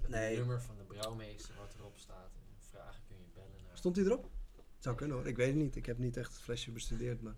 [0.01, 0.37] Het Nee.
[0.37, 2.31] nummer van de brouwmeester wat erop staat.
[2.35, 3.77] En vragen kun je bellen naar.
[3.77, 4.31] Stond hij erop?
[4.57, 5.27] Het zou kunnen hoor.
[5.27, 5.77] Ik weet het niet.
[5.77, 7.23] Ik heb niet echt het flesje bestudeerd.
[7.23, 7.37] Maar...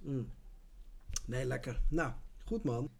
[0.00, 0.32] Mm.
[1.26, 1.82] Nee, lekker.
[1.88, 2.12] Nou,
[2.44, 2.90] goed man.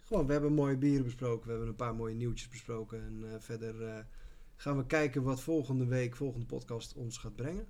[0.00, 1.44] Gewoon, we hebben mooie bieren besproken.
[1.44, 3.02] We hebben een paar mooie nieuwtjes besproken.
[3.02, 4.04] En eh, verder eh,
[4.56, 7.66] gaan we kijken wat volgende week, volgende podcast ons gaat brengen.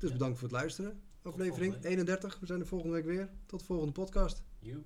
[0.00, 1.00] Dus bedankt voor het luisteren.
[1.22, 1.98] Aflevering volgende week.
[1.98, 2.40] 31.
[2.40, 3.30] We zijn er volgende week weer.
[3.46, 4.42] Tot de volgende podcast.
[4.58, 4.84] You.